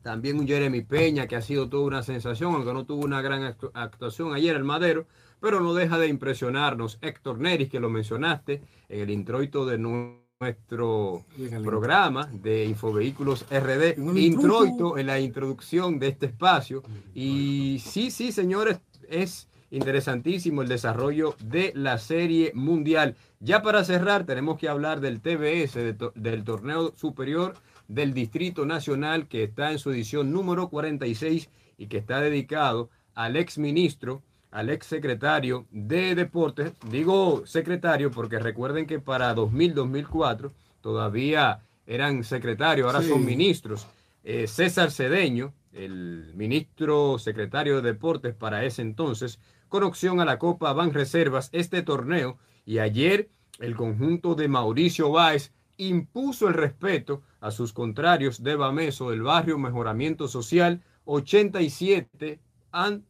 [0.01, 3.56] también un Jeremy Peña que ha sido toda una sensación, aunque no tuvo una gran
[3.74, 5.06] actuación ayer el Madero,
[5.44, 7.00] pero no deja de impresionarnos.
[7.02, 11.26] Héctor Neris, que lo mencionaste en el introito de nuestro
[11.66, 16.82] programa de Infovehículos RD, introito en la introducción de este espacio.
[17.14, 18.80] Y sí, sí, señores,
[19.10, 23.18] es interesantísimo el desarrollo de la serie mundial.
[23.41, 25.74] Ya para cerrar, tenemos que hablar del TBS,
[26.16, 27.56] del torneo superior
[27.89, 33.36] del Distrito Nacional, que está en su edición número 46 y que está dedicado al
[33.36, 34.24] ex ministro,
[34.54, 36.74] al ex secretario de Deportes.
[36.89, 43.88] Digo secretario porque recuerden que para 2000-2004 todavía eran secretarios, ahora son ministros.
[44.24, 49.39] Eh, César Cedeño, el ministro secretario de Deportes para ese entonces,
[49.70, 53.30] con opción a la Copa Van Reservas este torneo y ayer
[53.60, 59.58] el conjunto de Mauricio Báez impuso el respeto a sus contrarios de Bameso del barrio
[59.58, 62.39] Mejoramiento Social 87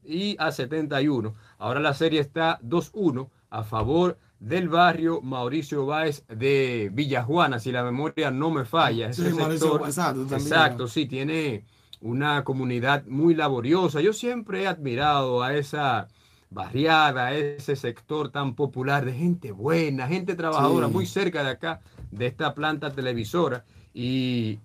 [0.03, 1.33] y a 71.
[1.57, 7.83] Ahora la serie está 2-1 a favor del barrio Mauricio Báez de Villajuana, si la
[7.83, 9.09] memoria no me falla.
[9.09, 11.63] Ese sector, exacto, sí, tiene
[12.01, 14.01] una comunidad muy laboriosa.
[14.01, 16.09] Yo siempre he admirado a esa
[16.49, 21.79] barriada, ese sector tan popular de gente buena, gente trabajadora, muy cerca de acá,
[22.11, 24.59] de esta planta televisora y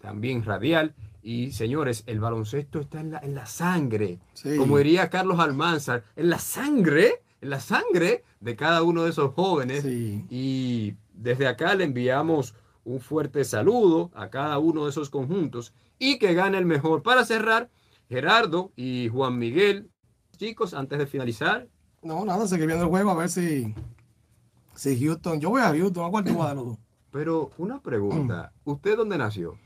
[0.00, 0.94] también radial.
[1.26, 4.20] Y señores, el baloncesto está en la, en la sangre,
[4.58, 9.32] como diría Carlos Almanzar, en la sangre, en la sangre de cada uno de esos
[9.32, 9.86] jóvenes.
[9.86, 12.54] Y desde acá le enviamos
[12.84, 17.02] un fuerte saludo a cada uno de esos conjuntos y que gane el mejor.
[17.02, 17.70] Para cerrar,
[18.10, 19.88] Gerardo y Juan Miguel
[20.36, 21.68] chicos, antes de finalizar?
[22.02, 23.74] No, nada, seguir viendo el juego a ver si,
[24.74, 25.40] si Houston.
[25.40, 26.78] Yo voy a Houston, ¿a cuál tú vas de los dos?
[27.10, 29.56] Pero una pregunta, ¿usted dónde nació?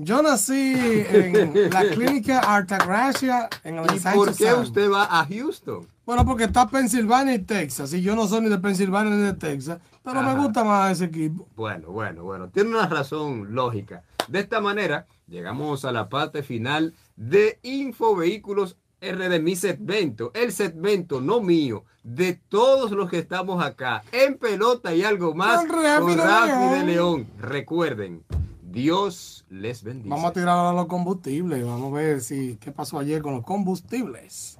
[0.00, 0.74] Yo nací
[1.10, 5.88] en la clínica Artagracia en el ¿Y por qué usted va a Houston?
[6.06, 7.92] Bueno, porque está Pensilvania y Texas.
[7.92, 9.80] Y yo no soy ni de Pensilvania ni de Texas.
[10.04, 11.48] Pero me gusta más ese equipo.
[11.56, 12.48] Bueno, bueno, bueno.
[12.48, 14.04] Tiene una razón lógica.
[14.28, 21.20] De esta manera, llegamos a la parte final de Infovehículos RD, mi segmento, el segmento
[21.20, 26.78] no mío, de todos los que estamos acá, en pelota y algo más, con Rafi
[26.78, 27.26] de León.
[27.38, 28.24] Recuerden,
[28.70, 30.14] Dios les bendiga.
[30.14, 31.64] Vamos a tirar a los combustibles.
[31.64, 34.58] Vamos a ver si qué pasó ayer con los combustibles.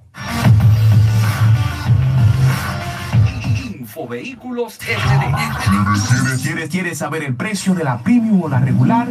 [3.79, 6.41] Infovehículos RD.
[6.41, 9.07] ¿Quieres, ¿Quieres saber el precio de la premium o la regular?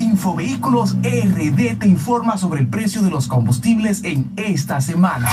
[0.00, 5.28] Infovehículos RD te informa sobre el precio de los combustibles en esta semana.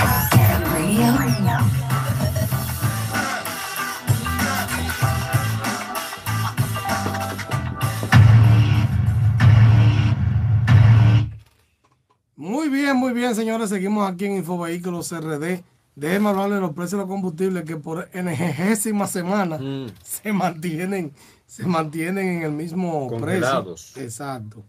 [12.70, 13.68] Bien, muy bien, señores.
[13.70, 15.62] Seguimos aquí en Infovehículos RD.
[15.96, 19.86] Déjenme hablarle de los precios de los combustibles que por enésima semana Mm.
[20.02, 21.12] se mantienen,
[21.46, 23.90] se mantienen en el mismo Congelados.
[23.92, 24.02] precio.
[24.06, 24.62] Exacto.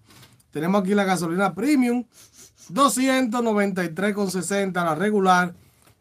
[0.52, 2.04] Tenemos aquí la gasolina premium,
[2.70, 5.54] 293,60, la regular,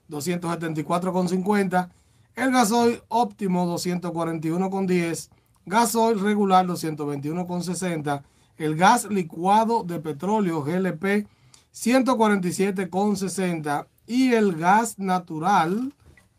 [0.09, 1.91] 274,50.
[2.35, 5.31] El gasoil óptimo, 241,10.
[5.67, 8.23] Gasoil regular, 221,60.
[8.57, 11.27] El gas licuado de petróleo, GLP,
[11.75, 15.93] 147,60 y el gas natural,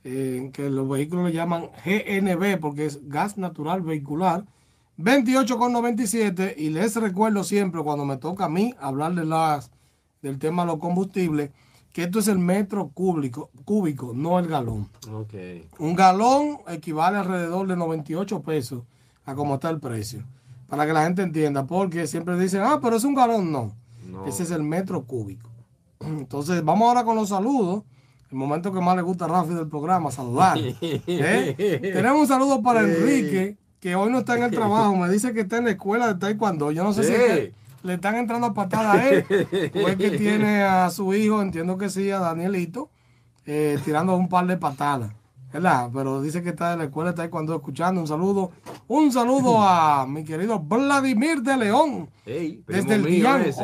[0.04, 4.46] eh, que los vehículos le llaman GNV porque es gas natural vehicular,
[4.98, 9.72] 28,97 y les recuerdo siempre cuando me toca a mí hablar de las,
[10.22, 11.50] del tema de los combustibles,
[11.94, 14.90] que esto es el metro cúbico, cúbico, no el galón.
[15.78, 18.84] Un galón equivale alrededor de 98 pesos
[19.26, 20.24] a como está el precio.
[20.68, 23.52] Para que la gente entienda, porque siempre dicen, ah, pero es un galón.
[23.52, 23.74] No,
[24.12, 24.26] No.
[24.26, 25.50] ese es el metro cúbico.
[26.00, 27.84] Entonces, vamos ahora con los saludos.
[28.30, 30.58] El momento que más le gusta a Rafi del programa, saludar.
[30.82, 31.80] ¿Eh?
[31.82, 34.96] Tenemos un saludo para Enrique, que hoy no está en el trabajo.
[34.96, 36.72] Me dice que está en la escuela de taekwondo.
[36.72, 37.52] Yo no sé si es
[37.84, 39.26] le están entrando a patadas a él
[39.74, 42.90] o es que tiene a su hijo, entiendo que sí, a Danielito,
[43.46, 45.12] eh, tirando un par de patadas.
[45.52, 45.90] ¿Verdad?
[45.94, 48.00] Pero dice que está en la escuela de taekwondo escuchando.
[48.02, 48.52] Un saludo.
[48.88, 52.10] Un saludo a mi querido Vladimir de León.
[52.26, 53.18] Ey, Desde el oye,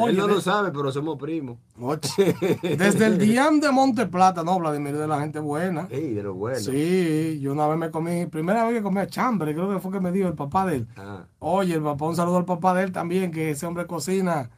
[0.09, 1.57] Él no de- lo sabe, pero somos primos.
[1.79, 2.35] Oye,
[2.77, 5.87] Desde el Diam de Monte Plata, no, Vladimir de la gente buena.
[5.89, 6.59] Ey, de lo bueno.
[6.59, 9.99] Sí, yo una vez me comí, primera vez que comí chambre, creo que fue que
[9.99, 10.87] me dio el papá de él.
[10.97, 14.49] Ah, Oye, el papá, un saludo al papá de él también, que ese hombre cocina,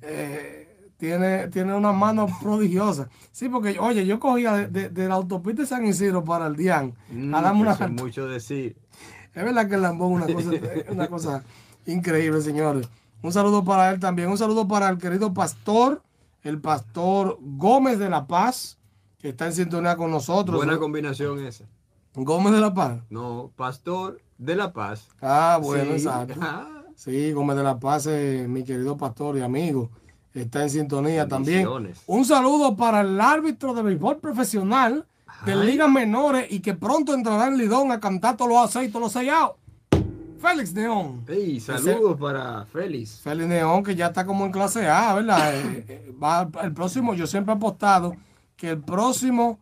[0.00, 0.57] eh,
[0.98, 3.08] tiene, tiene una mano prodigiosa.
[3.32, 6.56] Sí, porque, oye, yo cogía de, de- de la autopista de San Isidro para el
[6.56, 8.76] Dian mm, a una es mucho decir.
[9.34, 10.50] es verdad que el lambón es una cosa,
[10.90, 11.44] una cosa
[11.86, 12.88] increíble, señores.
[13.22, 14.28] Un saludo para él también.
[14.28, 16.02] Un saludo para el querido pastor,
[16.42, 18.78] el pastor Gómez de la Paz,
[19.18, 20.56] que está en sintonía con nosotros.
[20.58, 21.64] Buena combinación esa.
[22.14, 22.98] Gómez de la Paz.
[23.10, 25.08] No, Pastor de la Paz.
[25.20, 25.90] Ah, bueno, Sí.
[25.92, 26.34] exacto.
[26.42, 29.88] Ah, Sí, Gómez de la Paz, eh, mi querido pastor y amigo,
[30.34, 31.68] está en sintonía también.
[32.06, 35.06] Un saludo para el árbitro de béisbol profesional
[35.44, 35.66] de Ay.
[35.66, 39.56] ligas menores y que pronto entrará en Lidón a cantar todos los aceitos, los sellados.
[40.40, 41.24] Félix Neón.
[41.26, 43.20] Ey, saludos para Félix.
[43.20, 45.54] Félix Neón, que ya está como en clase A, ¿verdad?
[45.58, 48.14] Eh, eh, va el próximo, yo siempre he apostado
[48.56, 49.58] que el próximo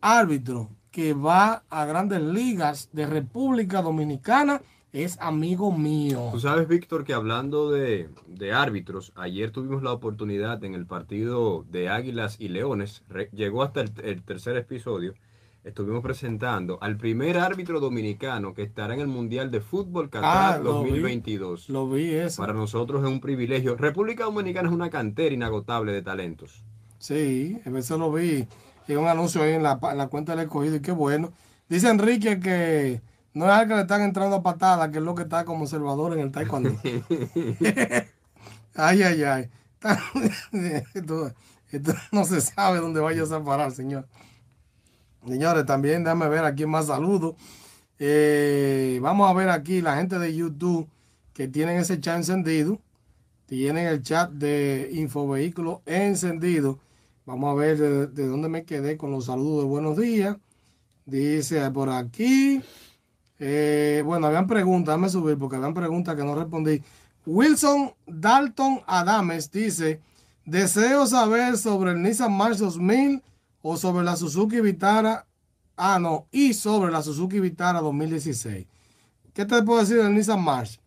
[0.00, 4.60] árbitro que va a grandes ligas de República Dominicana
[4.94, 6.28] es amigo mío.
[6.32, 11.64] Tú sabes, Víctor, que hablando de, de árbitros, ayer tuvimos la oportunidad en el partido
[11.70, 15.14] de Águilas y Leones, re- llegó hasta el, el tercer episodio,
[15.64, 20.58] estuvimos presentando al primer árbitro dominicano que estará en el Mundial de Fútbol Qatar Ah,
[20.62, 20.90] lo vi.
[20.90, 21.68] 2022.
[21.70, 22.40] Lo vi eso.
[22.40, 23.76] Para nosotros es un privilegio.
[23.76, 26.62] República Dominicana es una cantera inagotable de talentos.
[26.98, 28.46] Sí, eso lo vi.
[28.86, 31.32] Y un anuncio ahí en la, en la cuenta del escogido y qué bueno.
[31.68, 33.00] Dice Enrique que
[33.34, 35.64] no es al que le están entrando a patadas, que es lo que está como
[35.64, 36.70] observador en el taekwondo.
[38.74, 39.50] ay, ay, ay.
[40.94, 41.34] Esto,
[41.70, 44.06] esto no se sabe dónde vayas a parar, señor.
[45.26, 47.34] Señores, también déjame ver aquí más saludos.
[47.98, 50.88] Eh, vamos a ver aquí la gente de YouTube
[51.34, 52.78] que tienen ese chat encendido.
[53.46, 56.78] Tienen el chat de Infovehículos encendido.
[57.26, 60.36] Vamos a ver de, de dónde me quedé con los saludos de buenos días.
[61.04, 62.62] Dice por aquí.
[63.38, 66.82] Eh, bueno, habían preguntas, déjame subir porque habían preguntas que no respondí.
[67.26, 70.00] Wilson Dalton Adames dice:
[70.44, 73.22] Deseo saber sobre el Nissan March 2000
[73.62, 75.26] o sobre la Suzuki Vitara.
[75.76, 78.66] Ah, no, y sobre la Suzuki Vitara 2016.
[79.32, 80.78] ¿Qué te puedo decir del Nissan March?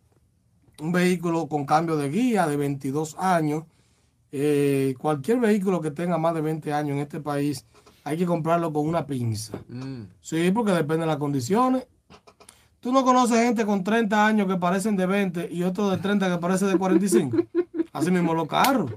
[0.80, 3.64] un vehículo con cambio de guía de 22 años.
[4.30, 7.66] Eh, cualquier vehículo que tenga más de 20 años en este país,
[8.04, 9.58] hay que comprarlo con una pinza.
[9.68, 10.02] Mm.
[10.20, 11.86] Sí, porque depende de las condiciones.
[12.80, 16.30] Tú no conoces gente con 30 años que parecen de 20 y otro de 30
[16.30, 17.36] que parece de 45.
[17.92, 18.92] Así mismo los carros.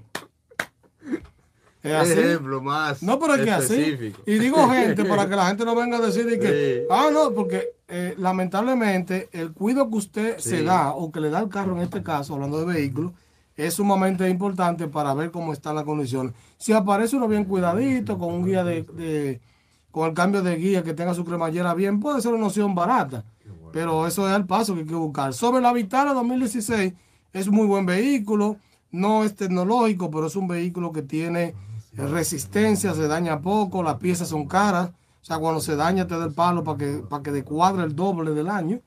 [1.83, 2.11] Es así.
[2.11, 4.13] Ejemplo más No, pero es que así.
[4.27, 6.87] Y digo gente para que la gente no venga a decir de que, Sí.
[6.91, 11.39] ah, no, porque eh, lamentablemente el cuido que usted se da o que le da
[11.39, 13.13] al carro en este caso, hablando de vehículos,
[13.55, 16.33] es sumamente importante para ver cómo están las condiciones.
[16.57, 19.41] Si aparece uno bien cuidadito, con un guía de, de-
[19.89, 23.23] con el cambio de guía que tenga su cremallera bien, puede ser una opción barata.
[23.71, 25.33] Pero eso es el paso que hay que buscar.
[25.33, 26.93] Sobre la Vitara 2016,
[27.33, 28.57] es muy buen vehículo,
[28.91, 31.55] no es tecnológico, pero es un vehículo que tiene
[31.93, 34.91] resistencia, se daña poco, las piezas son caras.
[35.21, 37.95] O sea, cuando se daña te da el palo para que, para que descuadre el
[37.95, 38.79] doble del año.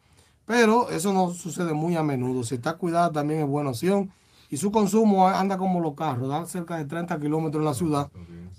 [0.46, 2.42] Pero eso no sucede muy a menudo.
[2.42, 4.10] Si está cuidada también es buena opción.
[4.50, 8.10] Y su consumo anda como los carros, da cerca de 30 kilómetros en la ciudad.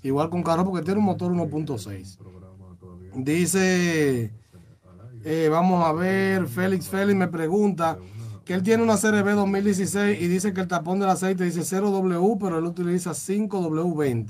[0.02, 2.18] Igual con carro porque tiene un motor 1.6.
[3.14, 4.32] Dice,
[5.28, 7.98] eh, vamos a ver, Félix Félix me pregunta
[8.44, 12.38] que él tiene una CRB 2016 y dice que el tapón del aceite dice 0W,
[12.40, 14.28] pero él utiliza 5W20.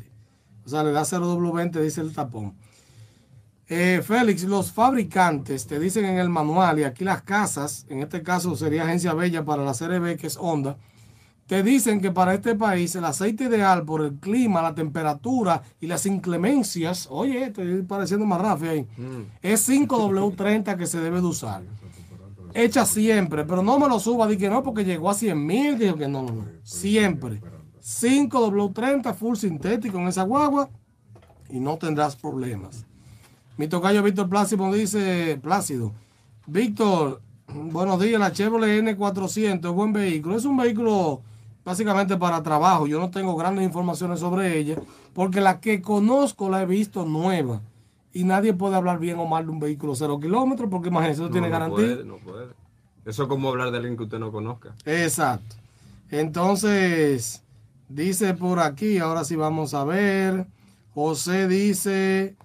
[0.64, 2.54] O sea, le da 0W20, dice el tapón.
[3.68, 8.22] Eh, Félix, los fabricantes te dicen en el manual, y aquí las casas, en este
[8.22, 10.78] caso sería Agencia Bella para la CRB, que es Honda,
[11.46, 15.86] te dicen que para este país el aceite ideal por el clima, la temperatura y
[15.86, 18.86] las inclemencias, oye, estoy pareciendo más rafi ahí,
[19.42, 21.62] es 5W30 que se debe de usar.
[22.52, 25.78] Echa siempre, pero no me lo suba, di que no, porque llegó a 100 mil,
[25.78, 27.40] dijo que no, no, no, siempre.
[27.82, 30.70] 5W30 full sintético en esa guagua
[31.50, 32.86] y no tendrás problemas.
[33.56, 35.92] Mi tocayo Víctor Plácido dice, Plácido,
[36.46, 37.20] Víctor,
[37.54, 40.36] buenos días, la Chevrolet N400 es buen vehículo.
[40.36, 41.22] Es un vehículo
[41.66, 42.86] básicamente para trabajo.
[42.86, 44.78] Yo no tengo grandes informaciones sobre ella,
[45.12, 47.60] porque la que conozco la he visto nueva.
[48.14, 51.30] Y nadie puede hablar bien o mal de un vehículo cero kilómetros, porque imagínense, no,
[51.30, 51.86] tiene no garantía.
[51.86, 52.46] Puede, no puede.
[53.04, 54.74] Eso es como hablar de alguien que usted no conozca.
[54.86, 55.56] Exacto.
[56.10, 57.42] Entonces,
[57.88, 60.46] dice por aquí, ahora sí vamos a ver.
[60.94, 62.36] José dice,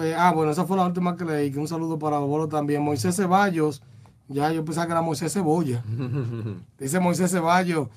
[0.00, 2.82] eh, ah, bueno, esa fue la última que leí, que un saludo para Bolo también.
[2.82, 3.82] Moisés Ceballos,
[4.28, 5.82] ya yo pensaba que era Moisés Cebolla.
[6.78, 7.88] dice Moisés Ceballos,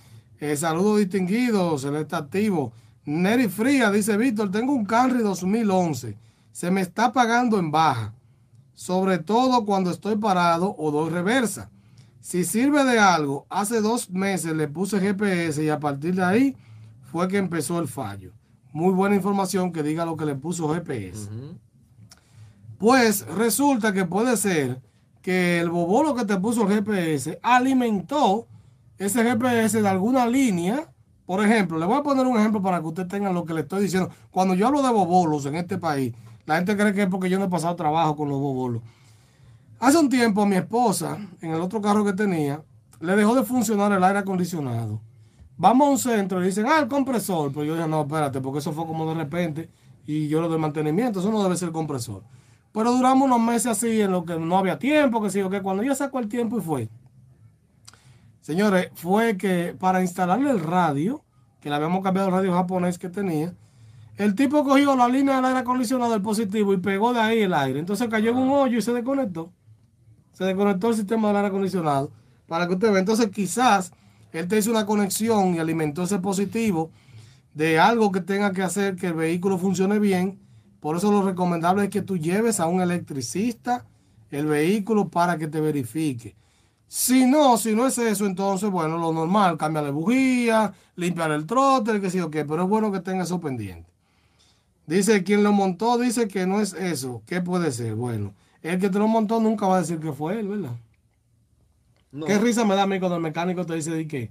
[0.42, 2.74] eh, saludo distinguido, se le está activo.
[3.06, 6.18] Neri Fría dice, Víctor, tengo un Camry 2011,
[6.52, 8.14] se me está pagando en baja,
[8.74, 11.70] sobre todo cuando estoy parado o doy reversa.
[12.20, 16.58] Si sirve de algo, hace dos meses le puse GPS y a partir de ahí
[17.04, 18.32] fue que empezó el fallo.
[18.74, 21.30] Muy buena información que diga lo que le puso GPS.
[22.80, 24.82] Pues resulta que puede ser
[25.22, 28.48] que el bobolo que te puso el GPS alimentó
[29.06, 30.92] ese GPS de alguna línea.
[31.26, 33.62] Por ejemplo, le voy a poner un ejemplo para que usted tenga lo que le
[33.62, 34.10] estoy diciendo.
[34.32, 36.14] Cuando yo hablo de bobolos en este país,
[36.46, 38.82] la gente cree que es porque yo no he pasado trabajo con los bobolos.
[39.80, 42.62] Hace un tiempo mi esposa, en el otro carro que tenía,
[43.00, 45.02] le dejó de funcionar el aire acondicionado.
[45.58, 47.52] Vamos a un centro y dicen, ah, el compresor.
[47.52, 49.70] Pues yo dije, no, espérate, porque eso fue como de repente
[50.06, 52.24] y yo lo de mantenimiento, eso no debe ser el compresor.
[52.72, 55.84] Pero duramos unos meses así en lo que no había tiempo, que sí, que cuando
[55.84, 56.90] ya sacó el tiempo y fue.
[58.42, 61.24] Señores, fue que para instalarle el radio,
[61.60, 63.54] que le habíamos cambiado el radio japonés que tenía,
[64.18, 67.54] el tipo cogió la línea del aire acondicionado del positivo y pegó de ahí el
[67.54, 67.80] aire.
[67.80, 69.52] Entonces cayó en un hoyo y se desconectó.
[70.34, 72.12] Se desconectó el sistema del aire acondicionado.
[72.48, 73.00] Para que usted vea.
[73.00, 73.94] Entonces quizás
[74.34, 76.92] él te hizo una conexión y alimentó ese positivo
[77.54, 80.40] de algo que tenga que hacer que el vehículo funcione bien.
[80.80, 83.86] Por eso lo recomendable es que tú lleves a un electricista
[84.32, 86.36] el vehículo para que te verifique.
[86.94, 92.02] Si no, si no es eso, entonces, bueno, lo normal, cambiarle bujía, limpiar el trote,
[92.02, 93.90] que sí o qué, pero es bueno que tenga eso pendiente.
[94.88, 97.22] Dice, quien lo montó dice que no es eso.
[97.26, 97.96] ¿Qué puede ser?
[97.96, 100.76] Bueno, el que te lo montó nunca va a decir que fue él, ¿verdad?
[102.12, 102.26] No.
[102.26, 104.30] Qué risa me da a mí cuando el mecánico te dice de qué.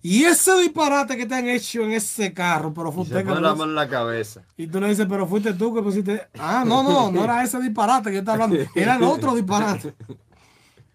[0.00, 3.24] Y ese disparate que te han hecho en ese carro, pero fue Y se usted
[3.24, 4.42] que pone lo la mano en la cabeza.
[4.56, 6.28] Y tú le dices, pero fuiste tú que pusiste.
[6.38, 9.92] Ah, no, no, no era ese disparate que yo estaba hablando, era el otro disparate.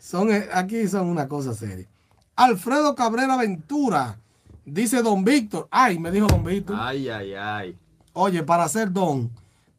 [0.05, 1.87] Son, eh, aquí son una cosa seria.
[2.35, 4.19] Alfredo Cabrera Ventura,
[4.63, 5.67] dice Don Víctor.
[5.71, 6.77] Ay, me dijo Don Víctor.
[6.79, 7.77] Ay, ay, ay.
[8.13, 9.31] Oye, para ser don,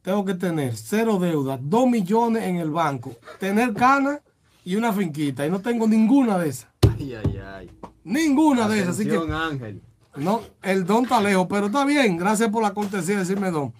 [0.03, 4.20] tengo que tener cero deuda, dos millones en el banco, tener cana
[4.64, 5.47] y una finquita.
[5.47, 6.70] Y no tengo ninguna de esas.
[6.99, 7.70] Ay, ay, ay.
[8.03, 8.97] Ninguna de esas.
[8.97, 9.81] Así que Ángel.
[10.16, 12.16] no, el don está lejos, pero está bien.
[12.16, 13.72] Gracias por la cortesía de decirme don.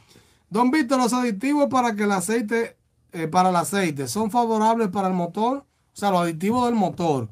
[0.49, 2.77] Don Víctor, los aditivos para que el aceite,
[3.11, 5.65] eh, para el aceite, son favorables para el motor,
[5.97, 7.27] o sea, los aditivos del motor.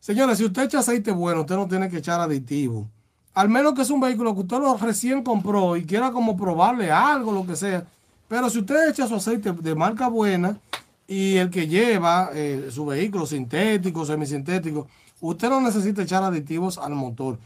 [0.00, 2.88] Señores, si usted echa aceite bueno, usted no tiene que echar aditivo.
[3.32, 6.90] Al menos que es un vehículo que usted lo recién compró y quiera como probarle
[6.90, 7.86] algo, lo que sea.
[8.26, 10.58] Pero si usted echa su aceite de marca buena
[11.06, 14.88] y el que lleva eh, su vehículo sintético, semisintético,
[15.20, 17.38] usted no necesita echar aditivos al motor.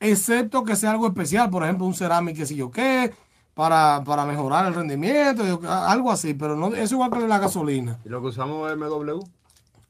[0.00, 3.12] Excepto que sea algo especial, por ejemplo, un cerámico, sé yo qué,
[3.52, 6.32] para, para mejorar el rendimiento, algo así.
[6.32, 7.98] Pero no, es igual que la gasolina.
[8.06, 8.78] ¿Y lo que usamos es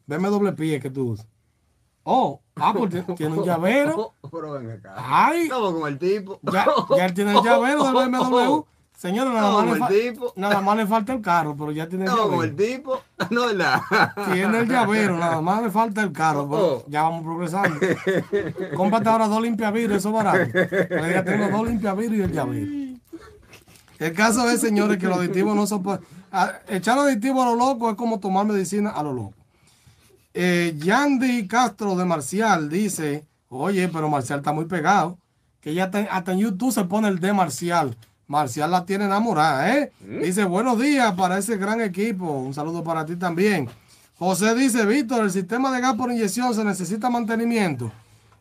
[0.09, 0.39] BMW?
[0.39, 1.27] BMW pie que tú usas.
[2.03, 4.15] Oh, ah, pues tiene un llavero.
[4.33, 4.95] Pero ven acá.
[4.97, 5.43] Ay.
[5.43, 6.41] Estamos con el tipo.
[6.43, 8.63] Ya, ya él tiene el llavero del BMW.
[8.99, 12.33] Señora, nada más, le nada más le falta el carro, pero ya tiene el Estamos
[12.33, 12.41] llavero.
[12.41, 13.01] con el tipo.
[13.31, 13.85] No es la.
[14.33, 16.49] Tiene el llavero, nada más le falta el carro.
[16.51, 16.85] pero Oh.
[16.89, 17.79] ya vamos progresando.
[18.77, 20.51] Cómprate ahora dos limpiavidrios, eso es barato.
[20.53, 22.67] Pero ya tengo dos limpiavidrios y el llavero.
[24.01, 26.01] El caso es, señores, que los aditivos no son...
[26.67, 29.35] Echar aditivos a lo loco es como tomar medicina a lo loco.
[30.35, 35.18] Eh, Yandy Castro de Marcial dice, oye, pero Marcial está muy pegado,
[35.61, 37.97] que ya hasta en YouTube se pone el de Marcial.
[38.26, 39.93] Marcial la tiene enamorada, ¿eh?
[40.01, 42.31] Dice, buenos días para ese gran equipo.
[42.31, 43.68] Un saludo para ti también.
[44.18, 47.91] José dice, Víctor, el sistema de gas por inyección se necesita mantenimiento.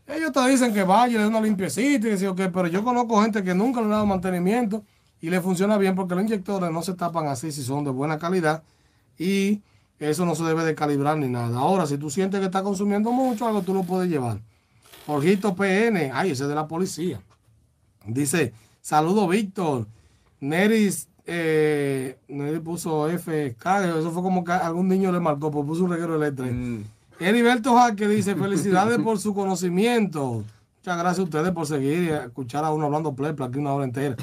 [0.07, 3.43] Ellos te dicen que vaya, le dé una limpiecita y ok, pero yo conozco gente
[3.43, 4.83] que nunca le ha dado mantenimiento
[5.21, 8.17] y le funciona bien porque los inyectores no se tapan así si son de buena
[8.17, 8.63] calidad
[9.17, 9.61] y
[9.99, 11.57] eso no se debe de calibrar ni nada.
[11.57, 14.39] Ahora, si tú sientes que está consumiendo mucho, algo tú lo puedes llevar.
[15.05, 17.21] Jorgito PN, ay, ese es de la policía.
[18.05, 19.87] Dice, saludo Víctor.
[20.39, 25.83] Neris, eh, Neris puso FK, eso fue como que algún niño le marcó, pues puso
[25.85, 26.45] un reguero de letra.
[26.45, 26.83] Mm.
[27.19, 30.43] Heriberto Jaque dice, felicidades por su conocimiento.
[30.79, 33.85] Muchas gracias a ustedes por seguir y escuchar a uno hablando plepla aquí una hora
[33.85, 34.15] entera.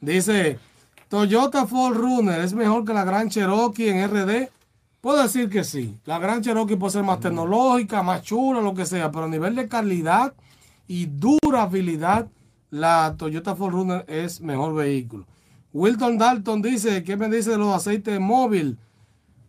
[0.00, 0.58] Dice,
[1.08, 4.48] Toyota Ford Runner es mejor que la Gran Cherokee en RD.
[5.00, 5.96] Puedo decir que sí.
[6.06, 9.54] La Gran Cherokee puede ser más tecnológica, más chula, lo que sea, pero a nivel
[9.54, 10.34] de calidad
[10.88, 12.26] y durabilidad,
[12.70, 15.24] la Toyota Ford Runner es mejor vehículo.
[15.72, 18.76] Wilton Dalton dice, ¿qué me dice de los aceites móvil?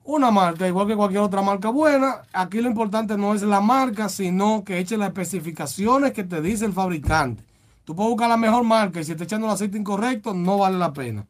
[0.04, 2.22] Una marca, igual que cualquier otra marca buena.
[2.32, 6.66] Aquí lo importante no es la marca, sino que eche las especificaciones que te dice
[6.66, 7.43] el fabricante.
[7.86, 10.78] Tú puedes buscar la mejor marca y si te echando el aceite incorrecto, no vale
[10.78, 11.26] la pena.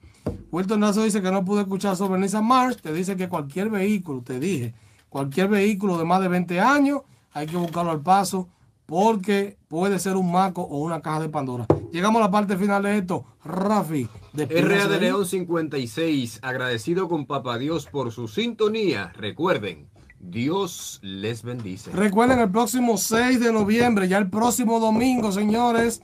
[0.51, 2.81] Wilton Nazo dice que no pude escuchar sobre Nissan March.
[2.81, 4.73] Te dice que cualquier vehículo, te dije,
[5.09, 7.01] cualquier vehículo de más de 20 años,
[7.33, 8.47] hay que buscarlo al paso
[8.85, 11.67] porque puede ser un maco o una caja de Pandora.
[11.91, 13.25] Llegamos a la parte final de esto.
[13.43, 14.99] Rafi, RA de.
[14.99, 19.11] León 56, agradecido con Papá Dios por su sintonía.
[19.15, 19.87] Recuerden,
[20.19, 21.91] Dios les bendice.
[21.91, 26.01] Recuerden el próximo 6 de noviembre, ya el próximo domingo, señores.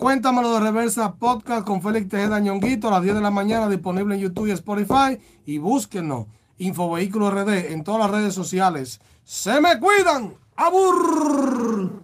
[0.00, 4.14] Cuéntamelo de Reversa Podcast con Félix Tejeda Ñonguito a las 10 de la mañana, disponible
[4.14, 5.20] en YouTube y Spotify.
[5.44, 6.24] Y búsquenos,
[6.56, 8.98] Infovehículo RD, en todas las redes sociales.
[9.24, 10.32] ¡Se me cuidan!
[10.56, 12.02] ¡Abur!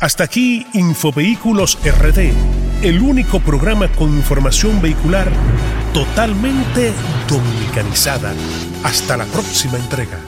[0.00, 2.32] Hasta aquí Infovehículos RD,
[2.82, 5.30] el único programa con información vehicular
[5.92, 6.94] totalmente
[7.28, 8.32] dominicanizada.
[8.82, 10.18] Hasta la próxima entrega.